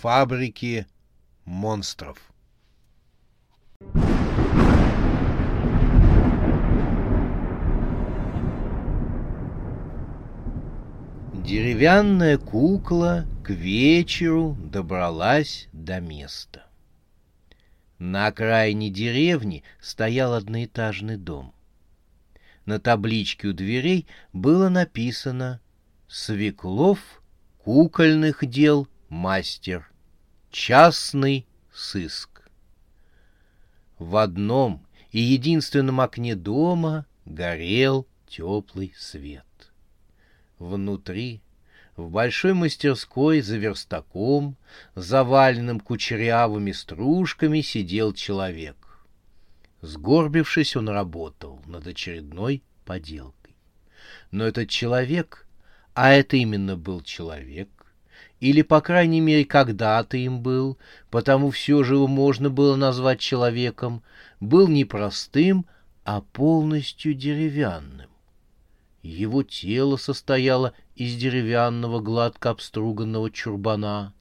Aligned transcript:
фабрики 0.00 0.86
монстров. 1.44 2.18
Деревянная 11.34 12.38
кукла 12.38 13.26
к 13.42 13.50
вечеру 13.50 14.56
добралась 14.60 15.68
до 15.72 15.98
места. 16.00 16.66
На 17.98 18.28
окраине 18.28 18.90
деревни 18.90 19.64
стоял 19.80 20.34
одноэтажный 20.34 21.16
дом. 21.16 21.52
На 22.66 22.78
табличке 22.78 23.48
у 23.48 23.52
дверей 23.52 24.06
было 24.32 24.68
написано 24.68 25.60
«Свеклов 26.06 27.00
кукольных 27.64 28.46
дел 28.46 28.86
мастер. 29.08 29.90
Частный 30.50 31.46
сыск». 31.72 32.50
В 33.98 34.16
одном 34.16 34.86
и 35.10 35.20
единственном 35.20 36.00
окне 36.00 36.36
дома 36.36 37.06
горел 37.24 38.06
теплый 38.28 38.94
свет. 38.96 39.44
Внутри, 40.58 41.42
в 41.96 42.10
большой 42.10 42.54
мастерской 42.54 43.40
за 43.40 43.56
верстаком, 43.56 44.56
заваленным 44.94 45.80
кучерявыми 45.80 46.72
стружками, 46.72 47.60
сидел 47.60 48.12
человек. 48.12 48.76
Сгорбившись, 49.80 50.76
он 50.76 50.88
работал 50.88 51.60
над 51.66 51.86
очередной 51.86 52.62
поделкой. 52.84 53.56
Но 54.30 54.44
этот 54.44 54.68
человек, 54.68 55.46
а 55.94 56.10
это 56.10 56.36
именно 56.36 56.76
был 56.76 57.00
человек, 57.02 57.68
или, 58.40 58.62
по 58.62 58.80
крайней 58.80 59.20
мере, 59.20 59.44
когда-то 59.44 60.16
им 60.16 60.40
был, 60.40 60.78
потому 61.10 61.50
все 61.50 61.82
же 61.82 61.94
его 61.94 62.06
можно 62.06 62.50
было 62.50 62.76
назвать 62.76 63.20
человеком, 63.20 64.02
был 64.40 64.68
не 64.68 64.84
простым, 64.84 65.66
а 66.04 66.20
полностью 66.20 67.14
деревянным. 67.14 68.08
Его 69.02 69.42
тело 69.42 69.96
состояло 69.96 70.72
из 70.94 71.16
деревянного 71.16 72.00
гладко 72.00 72.50
обструганного 72.50 73.30
чурбана. 73.30 74.12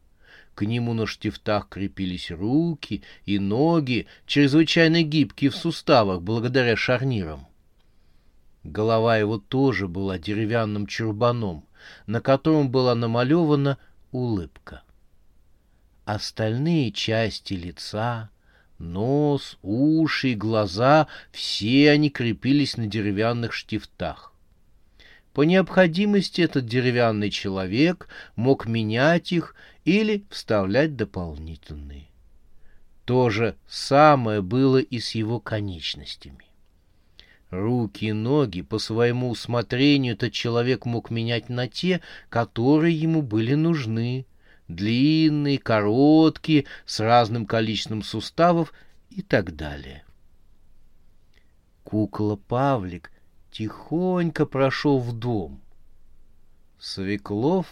К 0.56 0.66
нему 0.66 0.94
на 0.94 1.06
штифтах 1.06 1.70
крепились 1.70 2.32
руки 2.32 3.04
и 3.26 3.38
ноги, 3.38 4.08
чрезвычайно 4.26 5.04
гибкие 5.04 5.52
в 5.52 5.56
суставах 5.56 6.22
благодаря 6.22 6.76
шарнирам. 6.76 7.48
Голова 8.64 9.18
его 9.18 9.38
тоже 9.38 9.88
была 9.88 10.18
деревянным 10.18 10.88
чурбаном, 10.88 11.64
на 12.08 12.22
котором 12.22 12.70
была 12.70 12.96
намалевана 12.96 13.78
улыбка. 14.18 14.84
Остальные 16.06 16.92
части 16.92 17.54
лица, 17.54 18.30
нос, 18.80 19.58
уши 19.62 20.30
и 20.30 20.36
глаза— 20.36 21.08
все 21.32 21.92
они 21.92 22.10
крепились 22.10 22.78
на 22.78 22.88
деревянных 22.88 23.54
штифтах. 23.54 24.34
По 25.34 25.44
необходимости 25.44 26.42
этот 26.42 26.66
деревянный 26.66 27.30
человек 27.30 28.08
мог 28.36 28.68
менять 28.68 29.32
их 29.32 29.56
или 29.86 30.26
вставлять 30.32 30.96
дополнительные. 30.96 32.08
То 33.06 33.30
же 33.30 33.56
самое 33.68 34.42
было 34.42 34.80
и 34.80 35.00
с 35.00 35.12
его 35.12 35.40
конечностями. 35.40 36.47
Руки 37.50 38.06
и 38.06 38.12
ноги 38.12 38.62
по 38.62 38.78
своему 38.78 39.30
усмотрению 39.30 40.16
этот 40.16 40.34
человек 40.34 40.86
мог 40.86 41.10
менять 41.10 41.48
на 41.48 41.68
те, 41.68 42.02
которые 42.30 43.00
ему 43.00 43.22
были 43.22 43.54
нужны. 43.54 44.26
Длинные, 44.68 45.58
короткие, 45.58 46.66
с 46.86 47.00
разным 47.00 47.46
количеством 47.46 48.04
суставов 48.04 48.74
и 49.10 49.22
так 49.22 49.56
далее. 49.56 50.04
Кукла 51.86 52.36
Павлик 52.36 53.12
тихонько 53.50 54.46
прошел 54.46 55.00
в 55.00 55.14
дом. 55.14 55.62
Свеклов, 56.78 57.68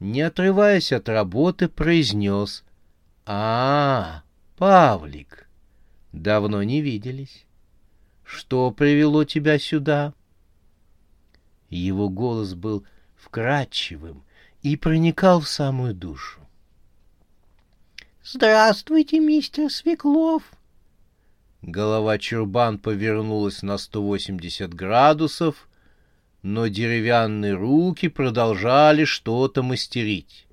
не 0.00 0.22
отрываясь 0.22 0.92
от 0.92 1.10
работы, 1.10 1.68
произнес 1.68 2.64
«А, 3.26 4.22
Павлик, 4.56 5.46
давно 6.12 6.62
не 6.62 6.80
виделись. 6.80 7.44
Что 8.24 8.70
привело 8.70 9.24
тебя 9.24 9.58
сюда?» 9.58 10.14
Его 11.68 12.08
голос 12.08 12.54
был 12.54 12.84
вкрадчивым 13.16 14.24
и 14.62 14.76
проникал 14.76 15.40
в 15.40 15.48
самую 15.48 15.94
душу. 15.94 16.40
«Здравствуйте, 18.22 19.20
мистер 19.20 19.70
Свеклов!» 19.70 20.42
Голова 21.60 22.18
чурбан 22.18 22.78
повернулась 22.78 23.62
на 23.62 23.78
180 23.78 24.72
градусов, 24.74 25.68
но 26.42 26.66
деревянные 26.66 27.54
руки 27.54 28.08
продолжали 28.08 29.04
что-то 29.04 29.62
мастерить. 29.62 30.46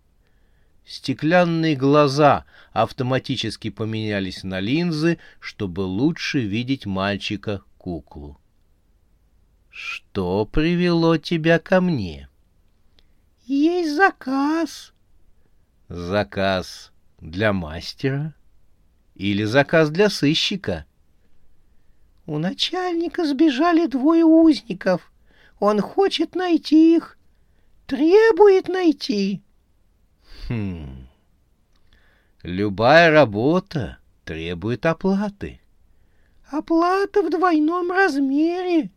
Стеклянные 0.86 1.76
глаза 1.76 2.46
автоматически 2.72 3.70
поменялись 3.70 4.44
на 4.44 4.60
линзы, 4.60 5.20
чтобы 5.40 5.82
лучше 5.82 6.40
видеть 6.40 6.86
мальчика-куклу. 6.86 8.40
«Что 9.70 10.46
привело 10.46 11.18
тебя 11.18 11.60
ко 11.60 11.82
мне?» 11.82 12.30
«Есть 13.46 13.96
заказ». 13.96 14.94
«Заказ 15.88 16.92
для 17.20 17.54
мастера?» 17.54 18.34
«Или 19.16 19.44
заказ 19.44 19.90
для 19.90 20.10
сыщика?» 20.10 20.86
У 22.26 22.38
начальника 22.38 23.26
сбежали 23.26 23.88
двое 23.88 24.24
узников. 24.24 25.12
Он 25.60 25.80
хочет 25.82 26.36
найти 26.36 26.96
их. 26.96 27.18
Требует 27.88 28.68
найти. 28.68 29.42
Хм. 30.48 30.91
Любая 32.44 33.12
работа 33.12 34.00
требует 34.26 34.86
оплаты. 34.86 35.62
Оплата 36.50 37.22
в 37.22 37.30
двойном 37.30 37.92
размере. 37.92 38.90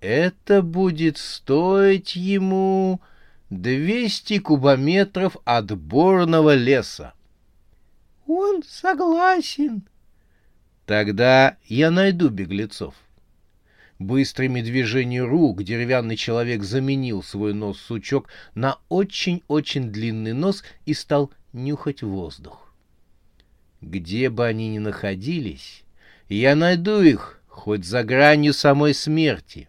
Это 0.00 0.62
будет 0.62 1.18
стоить 1.18 2.14
ему 2.14 3.00
200 3.50 4.38
кубометров 4.38 5.36
отборного 5.44 6.54
леса. 6.54 7.14
Он 8.26 8.62
согласен. 8.62 9.82
Тогда 10.86 11.56
я 11.66 11.90
найду 11.90 12.30
беглецов. 12.30 12.94
Быстрыми 14.00 14.62
движениями 14.62 15.26
рук 15.26 15.62
деревянный 15.62 16.16
человек 16.16 16.62
заменил 16.62 17.22
свой 17.22 17.52
нос-сучок 17.52 18.28
на 18.54 18.78
очень-очень 18.88 19.92
длинный 19.92 20.32
нос 20.32 20.64
и 20.86 20.94
стал 20.94 21.30
нюхать 21.52 22.00
воздух. 22.00 22.72
Где 23.82 24.30
бы 24.30 24.46
они 24.46 24.70
ни 24.70 24.78
находились, 24.78 25.84
я 26.30 26.56
найду 26.56 27.02
их 27.02 27.42
хоть 27.46 27.84
за 27.84 28.02
гранью 28.02 28.54
самой 28.54 28.94
смерти. 28.94 29.68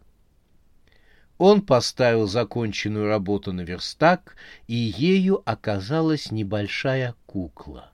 Он 1.38 1.62
поставил 1.62 2.26
законченную 2.26 3.08
работу 3.08 3.52
на 3.52 3.62
верстак, 3.62 4.38
и 4.66 4.76
ею 4.76 5.42
оказалась 5.44 6.32
небольшая 6.32 7.16
кукла. 7.26 7.92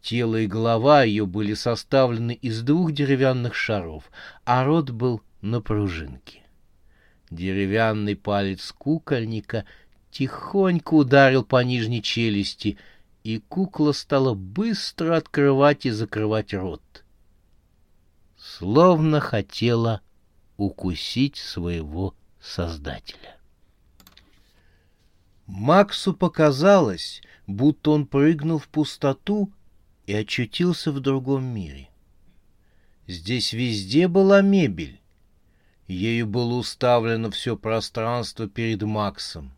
Тело 0.00 0.36
и 0.36 0.46
голова 0.46 1.02
ее 1.02 1.26
были 1.26 1.52
составлены 1.52 2.32
из 2.32 2.62
двух 2.62 2.92
деревянных 2.92 3.54
шаров, 3.54 4.10
а 4.46 4.64
рот 4.64 4.90
был 4.90 5.20
на 5.40 5.60
пружинке. 5.60 6.42
Деревянный 7.30 8.16
палец 8.16 8.72
кукольника 8.72 9.64
тихонько 10.10 10.94
ударил 10.94 11.44
по 11.44 11.62
нижней 11.62 12.02
челюсти, 12.02 12.78
и 13.24 13.38
кукла 13.38 13.92
стала 13.92 14.34
быстро 14.34 15.16
открывать 15.16 15.84
и 15.84 15.90
закрывать 15.90 16.54
рот. 16.54 17.04
Словно 18.36 19.20
хотела 19.20 20.00
укусить 20.56 21.36
своего 21.36 22.14
создателя. 22.40 23.36
Максу 25.46 26.14
показалось, 26.14 27.22
будто 27.46 27.90
он 27.90 28.06
прыгнул 28.06 28.58
в 28.58 28.68
пустоту 28.68 29.52
и 30.06 30.14
очутился 30.14 30.92
в 30.92 31.00
другом 31.00 31.44
мире. 31.44 31.88
Здесь 33.06 33.52
везде 33.52 34.08
была 34.08 34.42
мебель. 34.42 34.97
Ею 35.88 36.26
было 36.26 36.54
уставлено 36.54 37.30
все 37.30 37.56
пространство 37.56 38.48
перед 38.48 38.82
Максом. 38.82 39.52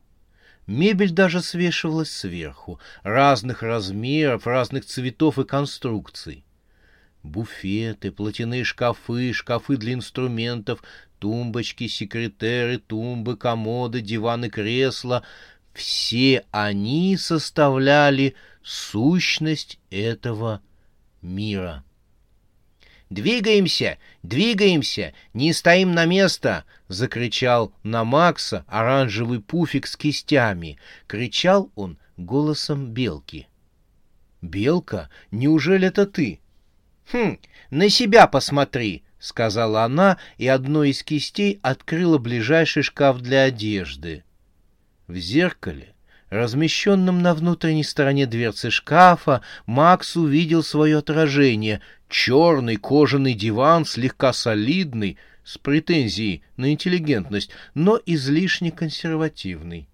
Мебель 0.67 1.11
даже 1.11 1.43
свешивалась 1.43 2.11
сверху, 2.11 2.81
разных 3.03 3.63
размеров, 3.63 4.47
разных 4.47 4.87
цветов 4.87 5.39
и 5.39 5.45
конструкций. 5.45 6.45
Буфеты, 7.23 8.13
платяные 8.13 8.65
шкафы, 8.65 9.33
шкафы 9.33 9.77
для 9.77 9.93
инструментов, 9.93 10.83
тумбочки, 11.19 11.89
секретеры, 11.89 12.79
тумбы, 12.79 13.37
комоды, 13.37 14.01
диваны, 14.01 14.49
кресла— 14.49 15.23
все 15.73 16.45
они 16.51 17.17
составляли 17.17 18.35
сущность 18.63 19.79
этого 19.91 20.61
мира. 21.23 21.85
«Двигаемся! 23.11 23.99
Двигаемся! 24.23 25.13
Не 25.35 25.53
стоим 25.53 25.93
на 25.93 26.07
место!»— 26.07 26.65
закричал 26.89 27.73
на 27.83 28.05
Макса 28.05 28.65
оранжевый 28.69 29.41
пуфик 29.41 29.89
с 29.89 29.97
кистями. 29.97 30.79
Кричал 31.09 31.73
он 31.75 31.99
голосом 32.17 32.87
белки. 32.87 33.49
«Белка, 34.41 35.11
неужели 35.33 35.89
это 35.89 36.07
ты?» 36.07 36.39
«Хм, 37.11 37.39
на 37.71 37.89
себя 37.89 38.29
посмотри!»— 38.29 39.03
сказала 39.19 39.83
она, 39.83 40.19
и 40.39 40.47
одной 40.47 40.91
из 40.91 41.03
кистей 41.03 41.59
открыла 41.63 42.19
ближайший 42.19 42.85
шкаф 42.85 43.21
для 43.21 43.43
одежды. 43.43 44.23
В 45.09 45.17
зеркале, 45.17 45.95
размещенном 46.31 47.23
на 47.23 47.35
внутренней 47.35 47.83
стороне 47.83 48.27
дверцы 48.27 48.71
шкафа, 48.71 49.43
Макс 49.67 50.17
увидел 50.17 50.63
свое 50.63 50.99
отражение— 50.99 51.81
черный 52.11 52.77
кожаный 52.77 53.35
диван, 53.35 53.85
слегка 53.85 54.33
солидный, 54.33 55.17
с 55.45 55.57
претензией 55.57 56.43
на 56.57 56.73
интеллигентность, 56.73 57.51
но 57.75 58.01
излишне 58.05 58.71
консервативный. 58.71 59.89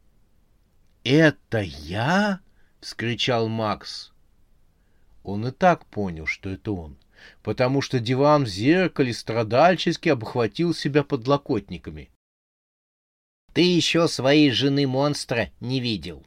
«Это 1.04 1.60
я?»— 1.60 2.40
вскричал 2.80 3.48
Макс. 3.48 4.12
Он 5.22 5.46
и 5.46 5.50
так 5.52 5.86
понял, 5.86 6.26
что 6.26 6.50
это 6.50 6.72
он 6.72 6.98
потому 7.42 7.80
что 7.80 8.00
диван 8.00 8.44
в 8.44 8.48
зеркале 8.48 9.12
страдальчески 9.12 10.08
обхватил 10.08 10.74
себя 10.74 11.02
подлокотниками. 11.02 12.10
«Ты 13.52 13.62
еще 13.62 14.08
своей 14.08 14.50
жены-монстра 14.50 15.50
не 15.60 15.80
видел!» 15.80 16.24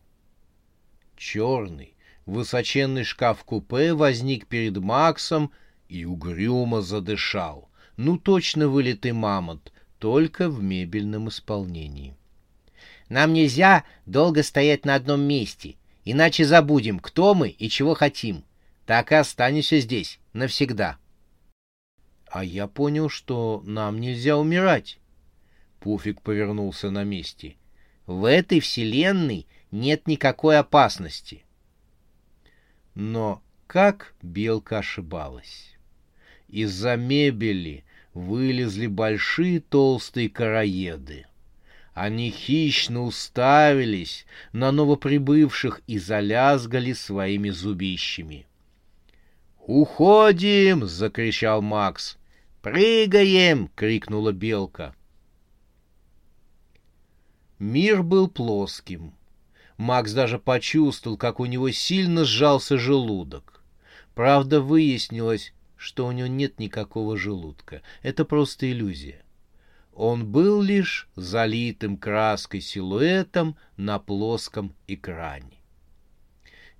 Черный, 1.15 1.95
высоченный 2.25 3.03
шкаф-купе 3.03 3.93
возник 3.93 4.47
перед 4.47 4.77
Максом 4.77 5.51
и 5.89 6.05
угрюмо 6.05 6.81
задышал. 6.81 7.67
Ну, 7.97 8.17
точно 8.17 8.69
вылитый 8.69 9.11
мамонт, 9.11 9.73
только 9.97 10.49
в 10.49 10.63
мебельном 10.63 11.27
исполнении. 11.27 12.15
«Нам 13.09 13.33
нельзя 13.33 13.83
долго 14.05 14.43
стоять 14.43 14.85
на 14.85 14.95
одном 14.95 15.21
месте, 15.21 15.75
иначе 16.05 16.45
забудем, 16.45 16.99
кто 16.99 17.33
мы 17.33 17.49
и 17.49 17.67
чего 17.67 17.95
хотим. 17.95 18.45
Так 18.85 19.11
и 19.11 19.15
останемся 19.15 19.79
здесь 19.79 20.19
навсегда». 20.31 20.97
А 22.27 22.43
я 22.43 22.67
понял, 22.67 23.09
что 23.09 23.63
нам 23.65 23.99
нельзя 23.99 24.37
умирать. 24.37 24.99
Пуфик 25.79 26.21
повернулся 26.21 26.91
на 26.91 27.03
месте. 27.03 27.55
В 28.05 28.25
этой 28.25 28.59
вселенной 28.59 29.47
нет 29.71 30.07
никакой 30.07 30.59
опасности. 30.59 31.43
Но 32.93 33.41
как 33.65 34.13
белка 34.21 34.79
ошибалась. 34.79 35.78
Из-за 36.49 36.95
мебели 36.95 37.83
вылезли 38.15 38.87
большие 38.87 39.59
толстые 39.59 40.29
караеды. 40.29 41.27
Они 41.93 42.31
хищно 42.31 43.03
уставились 43.03 44.25
на 44.51 44.71
новоприбывших 44.71 45.81
и 45.85 45.99
залязгали 45.99 46.93
своими 46.93 47.49
зубищами. 47.49 48.47
«Уходим!»— 49.59 50.85
закричал 50.87 51.61
Макс. 51.61 52.17
«Прыгаем!»— 52.63 53.69
крикнула 53.75 54.31
белка. 54.31 54.95
Мир 57.59 58.01
был 58.01 58.27
плоским. 58.27 59.13
Макс 59.77 60.13
даже 60.13 60.39
почувствовал, 60.39 61.15
как 61.17 61.39
у 61.39 61.45
него 61.45 61.69
сильно 61.71 62.25
сжался 62.25 62.77
желудок. 62.77 63.61
Правда, 64.15 64.61
выяснилось, 64.61 65.53
что 65.79 66.05
у 66.05 66.11
него 66.11 66.27
нет 66.27 66.59
никакого 66.59 67.17
желудка. 67.17 67.81
Это 68.03 68.25
просто 68.25 68.69
иллюзия. 68.69 69.23
Он 69.93 70.27
был 70.27 70.61
лишь 70.61 71.07
залитым 71.15 71.95
краской 71.97 72.59
силуэтом 72.59 73.55
на 73.77 73.97
плоском 73.97 74.75
экране. 74.87 75.57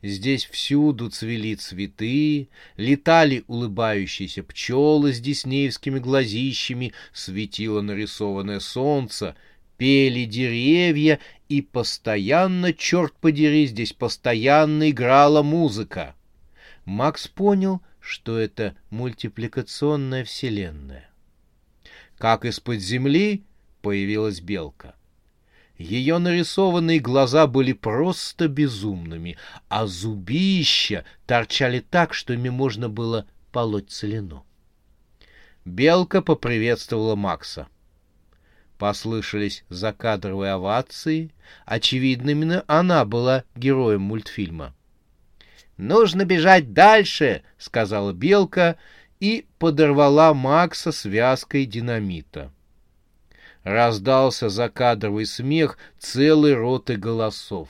Здесь 0.02 0.46
всюду 0.46 1.10
цвели 1.10 1.56
цветы, 1.56 2.50
летали 2.76 3.44
улыбающиеся 3.48 4.44
пчелы 4.44 5.14
с 5.14 5.20
диснеевскими 5.20 6.00
глазищами, 6.00 6.94
светило 7.14 7.82
нарисованное 7.82 8.60
солнце, 8.60 9.36
пели 9.78 10.26
деревья, 10.26 11.20
и 11.48 11.62
постоянно, 11.62 12.74
черт 12.74 13.14
подери, 13.14 13.66
здесь 13.66 13.94
постоянно 13.94 14.90
играла 14.90 15.42
музыка. 15.42 16.16
Макс 16.86 17.28
понял, 17.28 17.82
что 18.10 18.40
это 18.40 18.76
мультипликационная 18.90 20.24
вселенная. 20.24 21.12
Как 22.18 22.44
из-под 22.44 22.80
земли 22.80 23.44
появилась 23.84 24.42
белка. 24.42 24.96
Ее 25.78 26.18
нарисованные 26.18 27.00
глаза 27.00 27.46
были 27.46 27.72
просто 27.72 28.48
безумными, 28.48 29.38
а 29.68 29.86
зубища 29.86 31.06
торчали 31.28 31.82
так, 31.82 32.16
что 32.16 32.34
ими 32.34 32.50
можно 32.50 32.90
было 32.90 33.28
полоть 33.52 33.92
целину. 33.92 34.44
Белка 35.64 36.24
поприветствовала 36.24 37.16
Макса. 37.16 37.68
Послышались 38.80 39.66
закадровые 39.70 40.54
овации. 40.54 41.32
Очевидно, 41.66 42.32
именно 42.32 42.64
она 42.66 43.06
была 43.06 43.44
героем 43.56 44.02
мультфильма. 44.02 44.74
«Нужно 45.80 46.26
бежать 46.26 46.74
дальше!»— 46.74 47.42
сказала 47.58 48.12
Белка 48.12 48.76
и 49.22 49.46
подорвала 49.60 50.34
Макса 50.34 50.92
связкой 50.92 51.66
динамита. 51.66 52.52
Раздался 53.64 54.50
закадровый 54.50 55.26
смех 55.26 55.78
целой 55.98 56.54
роты 56.54 56.98
голосов. 56.98 57.70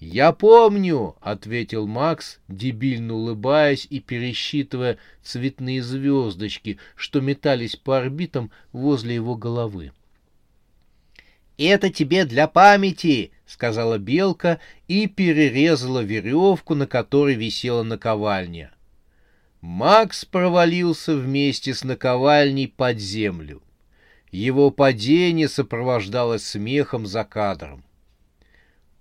«Я 0.00 0.32
помню»,— 0.32 1.14
ответил 1.20 1.86
Макс, 1.86 2.38
дебильно 2.48 3.12
улыбаясь 3.12 3.86
и 3.90 4.00
пересчитывая 4.00 4.96
цветные 5.22 5.82
звездочки, 5.82 6.78
что 6.96 7.20
метались 7.20 7.76
по 7.76 7.98
орбитам 7.98 8.50
возле 8.72 9.16
его 9.16 9.36
головы. 9.36 9.92
«Это 11.58 11.90
тебе 11.90 12.24
для 12.24 12.48
памяти»,— 12.48 13.32
сказала 13.48 13.96
белка 13.96 14.60
и 14.88 15.06
перерезала 15.06 16.00
веревку, 16.00 16.74
на 16.74 16.86
которой 16.86 17.34
висела 17.34 17.82
наковальня. 17.82 18.70
Макс 19.62 20.26
провалился 20.26 21.16
вместе 21.16 21.72
с 21.72 21.82
наковальней 21.82 22.68
под 22.68 22.98
землю. 22.98 23.62
Его 24.30 24.70
падение 24.70 25.48
сопровождалось 25.48 26.46
смехом 26.46 27.06
за 27.06 27.24
кадром. 27.24 27.82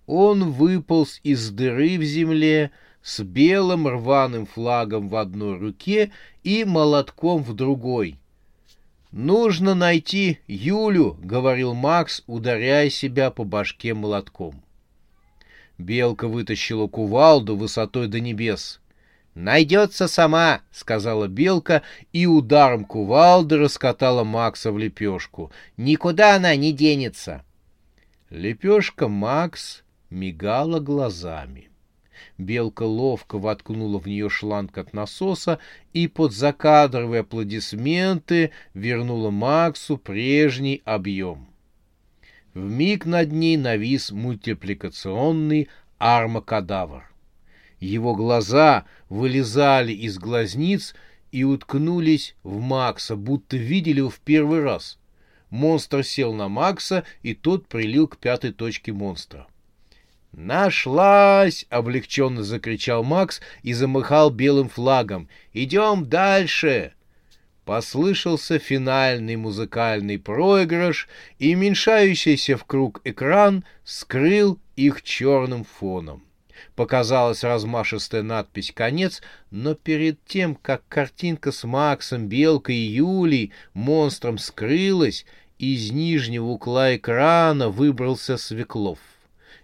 Он 0.05 0.51
выполз 0.51 1.19
из 1.23 1.49
дыры 1.49 1.97
в 1.97 2.03
земле 2.03 2.71
с 3.03 3.19
белым 3.19 3.85
рваным 3.85 4.45
флагом 4.45 5.09
в 5.09 5.17
одной 5.17 5.57
руке 5.57 6.11
и 6.43 6.63
молотком 6.63 7.43
в 7.43 7.53
другой. 7.53 8.17
«Нужно 9.11 9.73
найти 9.73 10.39
Юлю»,— 10.47 11.17
говорил 11.23 11.73
Макс, 11.73 12.23
ударяя 12.27 12.89
себя 12.89 13.31
по 13.31 13.43
башке 13.43 13.93
молотком. 13.93 14.61
Белка 15.77 16.27
вытащила 16.27 16.87
кувалду 16.87 17.55
высотой 17.55 18.07
до 18.07 18.19
небес. 18.19 18.81
«Найдется 19.33 20.07
сама»,— 20.07 20.61
сказала 20.71 21.27
белка, 21.27 21.83
и 22.11 22.25
ударом 22.25 22.83
кувалды 22.83 23.57
раскатала 23.57 24.23
Макса 24.23 24.71
в 24.71 24.77
лепешку. 24.79 25.51
«Никуда 25.77 26.35
она 26.35 26.55
не 26.55 26.73
денется». 26.73 27.45
Лепешка 28.29 29.07
Макс 29.07 29.83
мигала 30.09 30.79
глазами. 30.79 31.69
Белка 32.37 32.83
ловко 32.83 33.37
воткнула 33.37 33.99
в 33.99 34.07
нее 34.07 34.29
шланг 34.29 34.77
от 34.77 34.93
насоса 34.93 35.59
и 35.93 36.07
под 36.07 36.33
закадровые 36.33 37.21
аплодисменты 37.21 38.51
вернула 38.73 39.29
Максу 39.29 39.97
прежний 39.97 40.81
объем. 40.85 41.47
В 42.53 42.59
миг 42.59 43.05
над 43.05 43.31
ней 43.31 43.57
навис 43.57 44.11
мультипликационный 44.11 45.69
армакадавр. 45.99 47.09
Его 47.79 48.15
глаза 48.15 48.85
вылезали 49.09 49.93
из 49.93 50.17
глазниц 50.17 50.95
и 51.31 51.43
уткнулись 51.43 52.35
в 52.43 52.59
Макса, 52.59 53.15
будто 53.15 53.57
видели 53.57 53.99
его 53.99 54.09
в 54.09 54.19
первый 54.19 54.61
раз. 54.61 54.97
Монстр 55.49 56.03
сел 56.03 56.33
на 56.33 56.47
Макса, 56.47 57.03
и 57.21 57.33
тот 57.35 57.67
прилил 57.67 58.07
к 58.07 58.17
пятой 58.17 58.51
точке 58.51 58.91
монстра. 58.91 59.47
«Нашлась!»— 60.31 61.65
облегченно 61.69 62.43
закричал 62.43 63.03
Макс 63.03 63.41
и 63.63 63.73
замахал 63.73 64.29
белым 64.29 64.69
флагом. 64.69 65.29
«Идем 65.53 66.07
дальше!» 66.07 66.93
Послышался 67.65 68.59
финальный 68.59 69.35
музыкальный 69.35 70.17
проигрыш, 70.17 71.09
и 71.37 71.53
уменьшающийся 71.53 72.55
в 72.55 72.63
круг 72.63 73.01
экран 73.03 73.65
скрыл 73.83 74.59
их 74.75 75.01
черным 75.01 75.65
фоном. 75.65 76.23
Показалась 76.75 77.43
размашистая 77.43 78.23
надпись 78.23 78.71
«Конец», 78.71 79.21
но 79.51 79.75
перед 79.75 80.23
тем, 80.25 80.55
как 80.55 80.87
картинка 80.87 81.51
с 81.51 81.63
Максом, 81.65 82.27
Белкой 82.27 82.75
и 82.75 82.95
Юлей, 82.95 83.51
монстром 83.73 84.37
скрылась, 84.37 85.25
из 85.59 85.91
нижнего 85.91 86.45
угла 86.45 86.95
экрана 86.95 87.69
выбрался 87.69 88.37
Свеклов. 88.37 88.99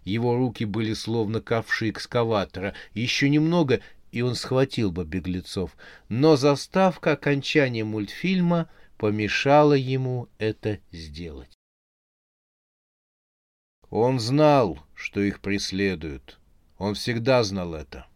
Его 0.05 0.36
руки 0.36 0.65
были 0.65 0.93
словно 0.93 1.41
ковши 1.41 1.89
экскаватора. 1.89 2.74
Еще 2.93 3.29
немного, 3.29 3.81
и 4.12 4.22
он 4.22 4.36
схватил 4.36 4.91
бы 4.91 5.05
беглецов. 5.05 5.75
Но 6.10 6.36
заставка 6.36 7.13
окончания 7.13 7.83
мультфильма 7.83 8.69
помешала 8.98 9.74
ему 9.74 10.29
это 10.38 10.79
сделать. 10.91 11.51
Он 13.89 14.19
знал, 14.19 14.79
что 14.95 15.22
их 15.22 15.39
преследуют. 15.39 16.39
Он 16.77 16.95
всегда 16.95 17.43
знал 17.43 17.75
это. 17.75 18.07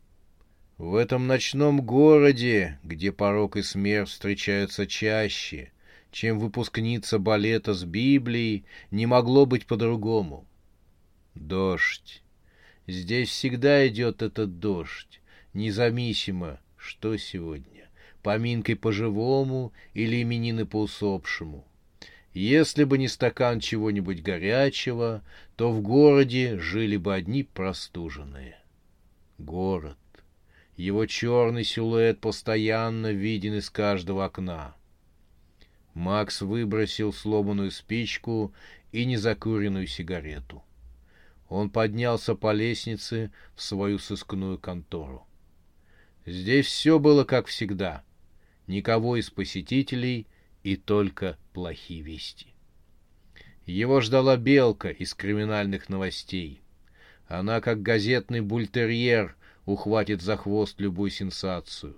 В 0.78 0.96
этом 0.96 1.28
ночном 1.28 1.82
городе, 1.82 2.80
где 2.84 3.12
порок 3.12 3.58
и 3.58 3.64
смерть 3.64 4.10
встречаются 4.10 4.86
чаще, 4.86 5.72
чем 6.12 6.40
выпускница 6.40 7.20
балета 7.20 7.74
с 7.74 7.84
Библией, 7.84 8.66
не 8.92 9.06
могло 9.06 9.46
быть 9.46 9.66
по-другому. 9.66 10.48
Дождь. 11.38 12.24
Здесь 12.88 13.30
всегда 13.30 13.88
идет 13.88 14.22
этот 14.22 14.60
дождь, 14.60 15.22
независимо, 15.54 16.60
что 16.78 17.18
сегодня, 17.18 17.90
поминкой 18.24 18.76
по-живому 18.76 19.74
или 19.94 20.22
именины 20.22 20.66
по 20.66 20.82
усопшему. 20.82 21.66
Если 22.34 22.84
бы 22.84 22.98
не 22.98 23.08
стакан 23.08 23.60
чего-нибудь 23.60 24.22
горячего, 24.22 25.24
то 25.56 25.72
в 25.72 25.82
городе 25.82 26.60
жили 26.60 26.96
бы 26.96 27.14
одни 27.14 27.44
простуженные. 27.44 28.58
Город. 29.38 29.98
Его 30.76 31.08
черный 31.08 31.64
силуэт 31.64 32.20
постоянно 32.20 33.12
виден 33.12 33.56
из 33.56 33.70
каждого 33.70 34.26
окна. 34.26 34.76
Макс 35.96 36.42
выбросил 36.42 37.12
сломанную 37.12 37.72
спичку 37.72 38.54
и 38.92 39.06
незакуренную 39.06 39.88
сигарету. 39.88 40.64
Он 41.50 41.70
поднялся 41.70 42.36
по 42.36 42.52
лестнице 42.52 43.32
в 43.56 43.62
свою 43.62 44.00
сыскную 44.00 44.58
контору. 44.58 45.26
Здесь 46.26 46.66
все 46.66 47.00
было 47.00 47.24
как 47.24 47.48
всегда. 47.48 48.04
Никого 48.68 49.16
из 49.16 49.30
посетителей 49.30 50.28
и 50.64 50.76
только 50.76 51.38
плохие 51.54 52.02
вести. 52.02 52.48
Его 53.66 54.02
ждала 54.02 54.36
белка 54.36 54.90
из 54.90 55.14
криминальных 55.14 55.88
новостей. 55.88 56.62
Она, 57.28 57.62
как 57.62 57.82
газетный 57.82 58.42
бультерьер, 58.42 59.36
ухватит 59.66 60.22
за 60.22 60.38
хвост 60.38 60.80
любую 60.80 61.12
сенсацию. 61.12 61.96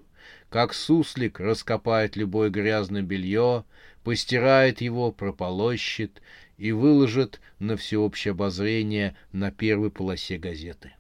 Как 0.50 0.74
суслик 0.74 1.40
раскопает 1.40 2.16
любое 2.16 2.50
грязное 2.50 3.02
белье, 3.02 3.66
постирает 4.04 4.82
его, 4.82 5.12
прополощет 5.12 6.22
и 6.60 6.74
выложит 6.74 7.40
на 7.58 7.78
всеобщее 7.78 8.34
обозрение 8.34 9.16
на 9.32 9.50
первой 9.50 9.90
полосе 9.90 10.38
газеты. 10.38 10.92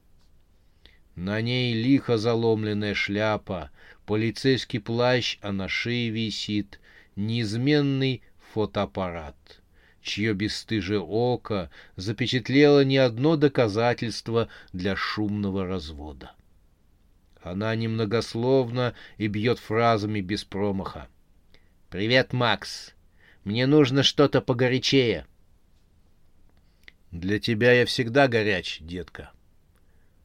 На 1.15 1.41
ней 1.41 1.73
лихо 1.73 2.17
заломленная 2.17 2.93
шляпа, 2.93 3.69
полицейский 4.05 4.79
плащ, 4.79 5.37
а 5.41 5.51
на 5.51 5.67
шее 5.67 6.09
висит 6.11 6.79
неизменный 7.17 8.23
фотоаппарат, 8.53 9.35
чье 10.01 10.33
бесстыжее 10.33 11.01
око 11.01 11.69
запечатлело 11.97 12.85
не 12.85 12.97
одно 12.97 13.35
доказательство 13.35 14.47
для 14.71 14.95
шумного 14.95 15.65
развода. 15.65 16.31
Она 17.41 17.75
немногословна 17.75 18.95
и 19.17 19.27
бьет 19.27 19.59
фразами 19.59 20.21
без 20.21 20.45
промаха. 20.45 21.09
«Привет, 21.89 22.31
Макс. 22.31 22.93
Мне 23.43 23.65
нужно 23.65 24.03
что-то 24.03 24.39
погорячее». 24.39 25.25
Для 27.11 27.39
тебя 27.39 27.71
я 27.71 27.85
всегда 27.85 28.27
горяч, 28.27 28.79
детка. 28.81 29.31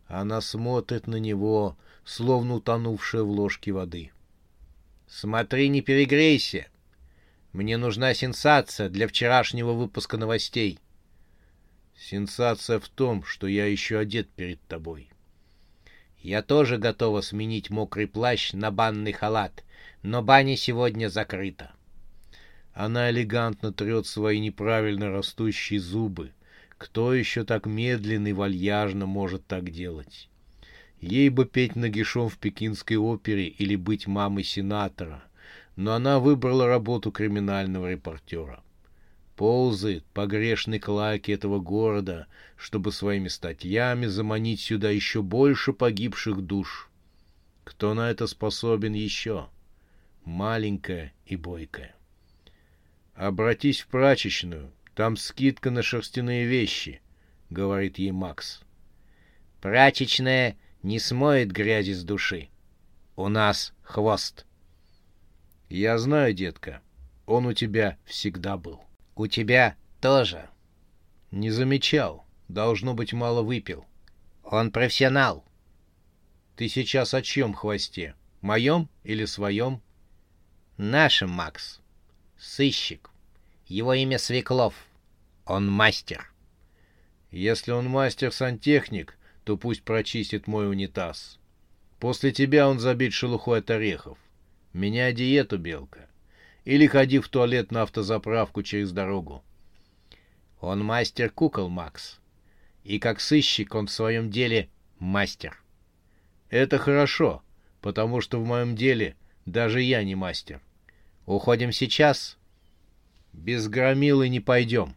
Она 0.06 0.40
смотрит 0.40 1.06
на 1.06 1.16
него, 1.16 1.76
словно 2.04 2.54
утонувшая 2.54 3.22
в 3.22 3.30
ложке 3.30 3.72
воды. 3.72 4.10
Смотри, 5.06 5.68
не 5.68 5.80
перегрейся. 5.80 6.66
Мне 7.52 7.78
нужна 7.78 8.12
сенсация 8.14 8.88
для 8.88 9.08
вчерашнего 9.08 9.72
выпуска 9.72 10.18
новостей. 10.18 10.78
Сенсация 11.96 12.80
в 12.80 12.88
том, 12.88 13.24
что 13.24 13.46
я 13.46 13.66
еще 13.66 13.98
одет 13.98 14.28
перед 14.28 14.60
тобой. 14.66 15.08
Я 16.20 16.42
тоже 16.42 16.78
готова 16.78 17.20
сменить 17.20 17.70
мокрый 17.70 18.06
плащ 18.06 18.52
на 18.52 18.70
банный 18.70 19.12
халат, 19.12 19.62
но 20.02 20.22
баня 20.22 20.56
сегодня 20.56 21.08
закрыта. 21.08 21.72
Она 22.72 23.10
элегантно 23.10 23.72
трет 23.72 24.06
свои 24.06 24.40
неправильно 24.40 25.10
растущие 25.10 25.80
зубы, 25.80 26.32
кто 26.78 27.14
еще 27.14 27.44
так 27.44 27.66
медленно 27.66 28.28
и 28.28 28.32
вальяжно 28.32 29.06
может 29.06 29.46
так 29.46 29.70
делать? 29.70 30.28
Ей 31.00 31.28
бы 31.28 31.44
петь 31.44 31.76
нагишом 31.76 32.28
в 32.28 32.38
пекинской 32.38 32.96
опере 32.96 33.46
или 33.46 33.76
быть 33.76 34.06
мамой 34.06 34.44
сенатора, 34.44 35.24
но 35.76 35.92
она 35.92 36.18
выбрала 36.18 36.66
работу 36.66 37.12
криминального 37.12 37.90
репортера. 37.90 38.62
Ползает 39.36 40.04
по 40.14 40.26
грешной 40.26 40.78
клаке 40.78 41.32
этого 41.32 41.58
города, 41.58 42.26
чтобы 42.56 42.92
своими 42.92 43.28
статьями 43.28 44.06
заманить 44.06 44.60
сюда 44.60 44.90
еще 44.90 45.22
больше 45.22 45.72
погибших 45.72 46.40
душ. 46.40 46.88
Кто 47.64 47.94
на 47.94 48.10
это 48.10 48.26
способен 48.26 48.92
еще? 48.92 49.48
Маленькая 50.24 51.12
и 51.26 51.36
бойкая. 51.36 51.94
Обратись 53.14 53.80
в 53.80 53.88
прачечную, 53.88 54.70
там 54.94 55.16
скидка 55.16 55.70
на 55.70 55.82
шерстяные 55.82 56.46
вещи,— 56.46 57.02
говорит 57.50 57.98
ей 57.98 58.12
Макс. 58.12 58.62
Прачечная 59.60 60.56
не 60.82 60.98
смоет 60.98 61.50
грязи 61.50 61.92
с 61.92 62.04
души. 62.04 62.48
У 63.16 63.28
нас 63.28 63.72
хвост. 63.82 64.46
Я 65.68 65.98
знаю, 65.98 66.34
детка, 66.34 66.82
он 67.26 67.46
у 67.46 67.54
тебя 67.54 67.96
всегда 68.04 68.56
был. 68.56 68.82
У 69.16 69.26
тебя 69.26 69.76
тоже. 70.00 70.50
Не 71.30 71.50
замечал. 71.50 72.26
Должно 72.48 72.92
быть, 72.94 73.14
мало 73.14 73.42
выпил. 73.42 73.86
Он 74.42 74.70
профессионал. 74.70 75.44
Ты 76.56 76.68
сейчас 76.68 77.14
о 77.14 77.22
чем 77.22 77.54
хвосте? 77.54 78.14
Моем 78.42 78.90
или 79.02 79.24
своем? 79.24 79.80
Нашим, 80.76 81.30
Макс. 81.30 81.80
Сыщик. 82.36 83.10
Его 83.66 83.94
имя 83.94 84.18
Свеклов. 84.18 84.74
Он 85.46 85.70
мастер. 85.70 86.30
Если 87.30 87.70
он 87.70 87.88
мастер-сантехник, 87.88 89.16
то 89.44 89.56
пусть 89.56 89.82
прочистит 89.82 90.46
мой 90.46 90.68
унитаз. 90.70 91.38
После 91.98 92.30
тебя 92.30 92.68
он 92.68 92.78
забит 92.78 93.14
шелухой 93.14 93.60
от 93.60 93.70
орехов. 93.70 94.18
Меняй 94.74 95.14
диету, 95.14 95.56
Белка. 95.56 96.08
Или 96.66 96.86
ходи 96.86 97.18
в 97.18 97.28
туалет 97.28 97.70
на 97.70 97.82
автозаправку 97.82 98.62
через 98.62 98.92
дорогу. 98.92 99.42
Он 100.60 100.84
мастер 100.84 101.30
кукол, 101.30 101.70
Макс. 101.70 102.20
И 102.84 102.98
как 102.98 103.18
сыщик 103.20 103.74
он 103.74 103.86
в 103.86 103.92
своем 103.92 104.30
деле 104.30 104.68
мастер. 104.98 105.58
Это 106.50 106.76
хорошо, 106.76 107.42
потому 107.80 108.20
что 108.20 108.38
в 108.40 108.46
моем 108.46 108.76
деле 108.76 109.16
даже 109.46 109.80
я 109.80 110.04
не 110.04 110.14
мастер. 110.14 110.60
Уходим 111.24 111.72
сейчас 111.72 112.36
без 113.34 113.68
громилы 113.68 114.28
не 114.28 114.40
пойдем. 114.40 114.94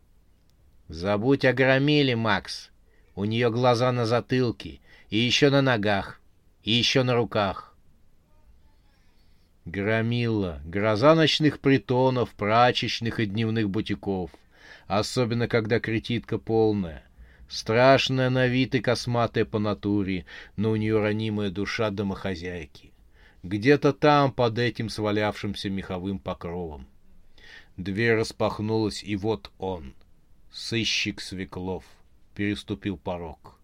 Забудь 0.87 1.43
о 1.43 1.53
громиле, 1.53 2.15
Макс. 2.15 2.69
У 3.15 3.25
нее 3.25 3.51
глаза 3.51 3.91
на 3.91 4.05
затылке, 4.05 4.79
и 5.09 5.17
еще 5.17 5.49
на 5.49 5.61
ногах, 5.61 6.21
и 6.63 6.71
еще 6.71 7.03
на 7.03 7.15
руках. 7.15 7.75
Громила, 9.65 10.61
гроза 10.63 11.13
ночных 11.13 11.59
притонов, 11.59 12.29
прачечных 12.35 13.19
и 13.19 13.25
дневных 13.25 13.69
бутиков. 13.69 14.31
особенно 14.87 15.49
когда 15.49 15.81
кретитка 15.81 16.37
полная. 16.37 17.03
Страшная 17.49 18.29
на 18.29 18.47
вид 18.47 18.75
и 18.75 18.79
косматая 18.79 19.43
по 19.43 19.59
натуре, 19.59 20.25
но 20.55 20.71
у 20.71 20.75
нее 20.77 21.01
ранимая 21.01 21.49
душа 21.49 21.89
домохозяйки. 21.89 22.93
Где-то 23.43 23.91
там, 23.91 24.31
под 24.31 24.57
этим 24.59 24.87
свалявшимся 24.87 25.69
меховым 25.69 26.19
покровом. 26.19 26.87
Дверь 27.77 28.15
распахнулась, 28.15 29.03
и 29.03 29.15
вот 29.15 29.51
он, 29.59 29.93
сыщик 30.51 31.21
Свеклов, 31.21 31.85
переступил 32.33 32.97
порог. 32.97 33.59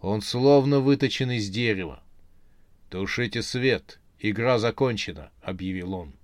Он 0.00 0.22
словно 0.22 0.78
выточен 0.78 1.32
из 1.32 1.50
дерева. 1.50 2.02
«Тушите 2.90 3.42
свет, 3.42 4.00
игра 4.18 4.58
закончена»,— 4.58 5.30
объявил 5.42 5.94
он. 5.94 6.14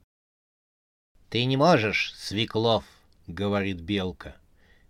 «Ты 1.29 1.45
не 1.45 1.57
можешь, 1.57 2.15
Свеклов»,— 2.15 2.85
говорит 3.27 3.81
Белка. 3.81 4.37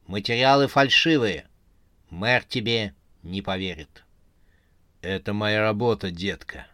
«Материалы 0.07 0.69
фальшивые. 0.69 1.49
Мэр 2.11 2.45
тебе 2.45 2.95
не 3.23 3.41
поверит». 3.41 4.05
«Это 5.01 5.33
моя 5.33 5.63
работа, 5.63 6.11
детка, 6.11 6.67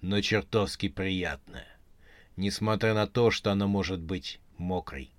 но 0.00 0.20
чертовски 0.20 0.88
приятная, 0.88 1.71
несмотря 2.36 2.94
на 2.94 3.06
то, 3.06 3.30
что 3.30 3.52
она 3.52 3.66
может 3.66 4.00
быть 4.00 4.40
мокрой. 4.56 5.10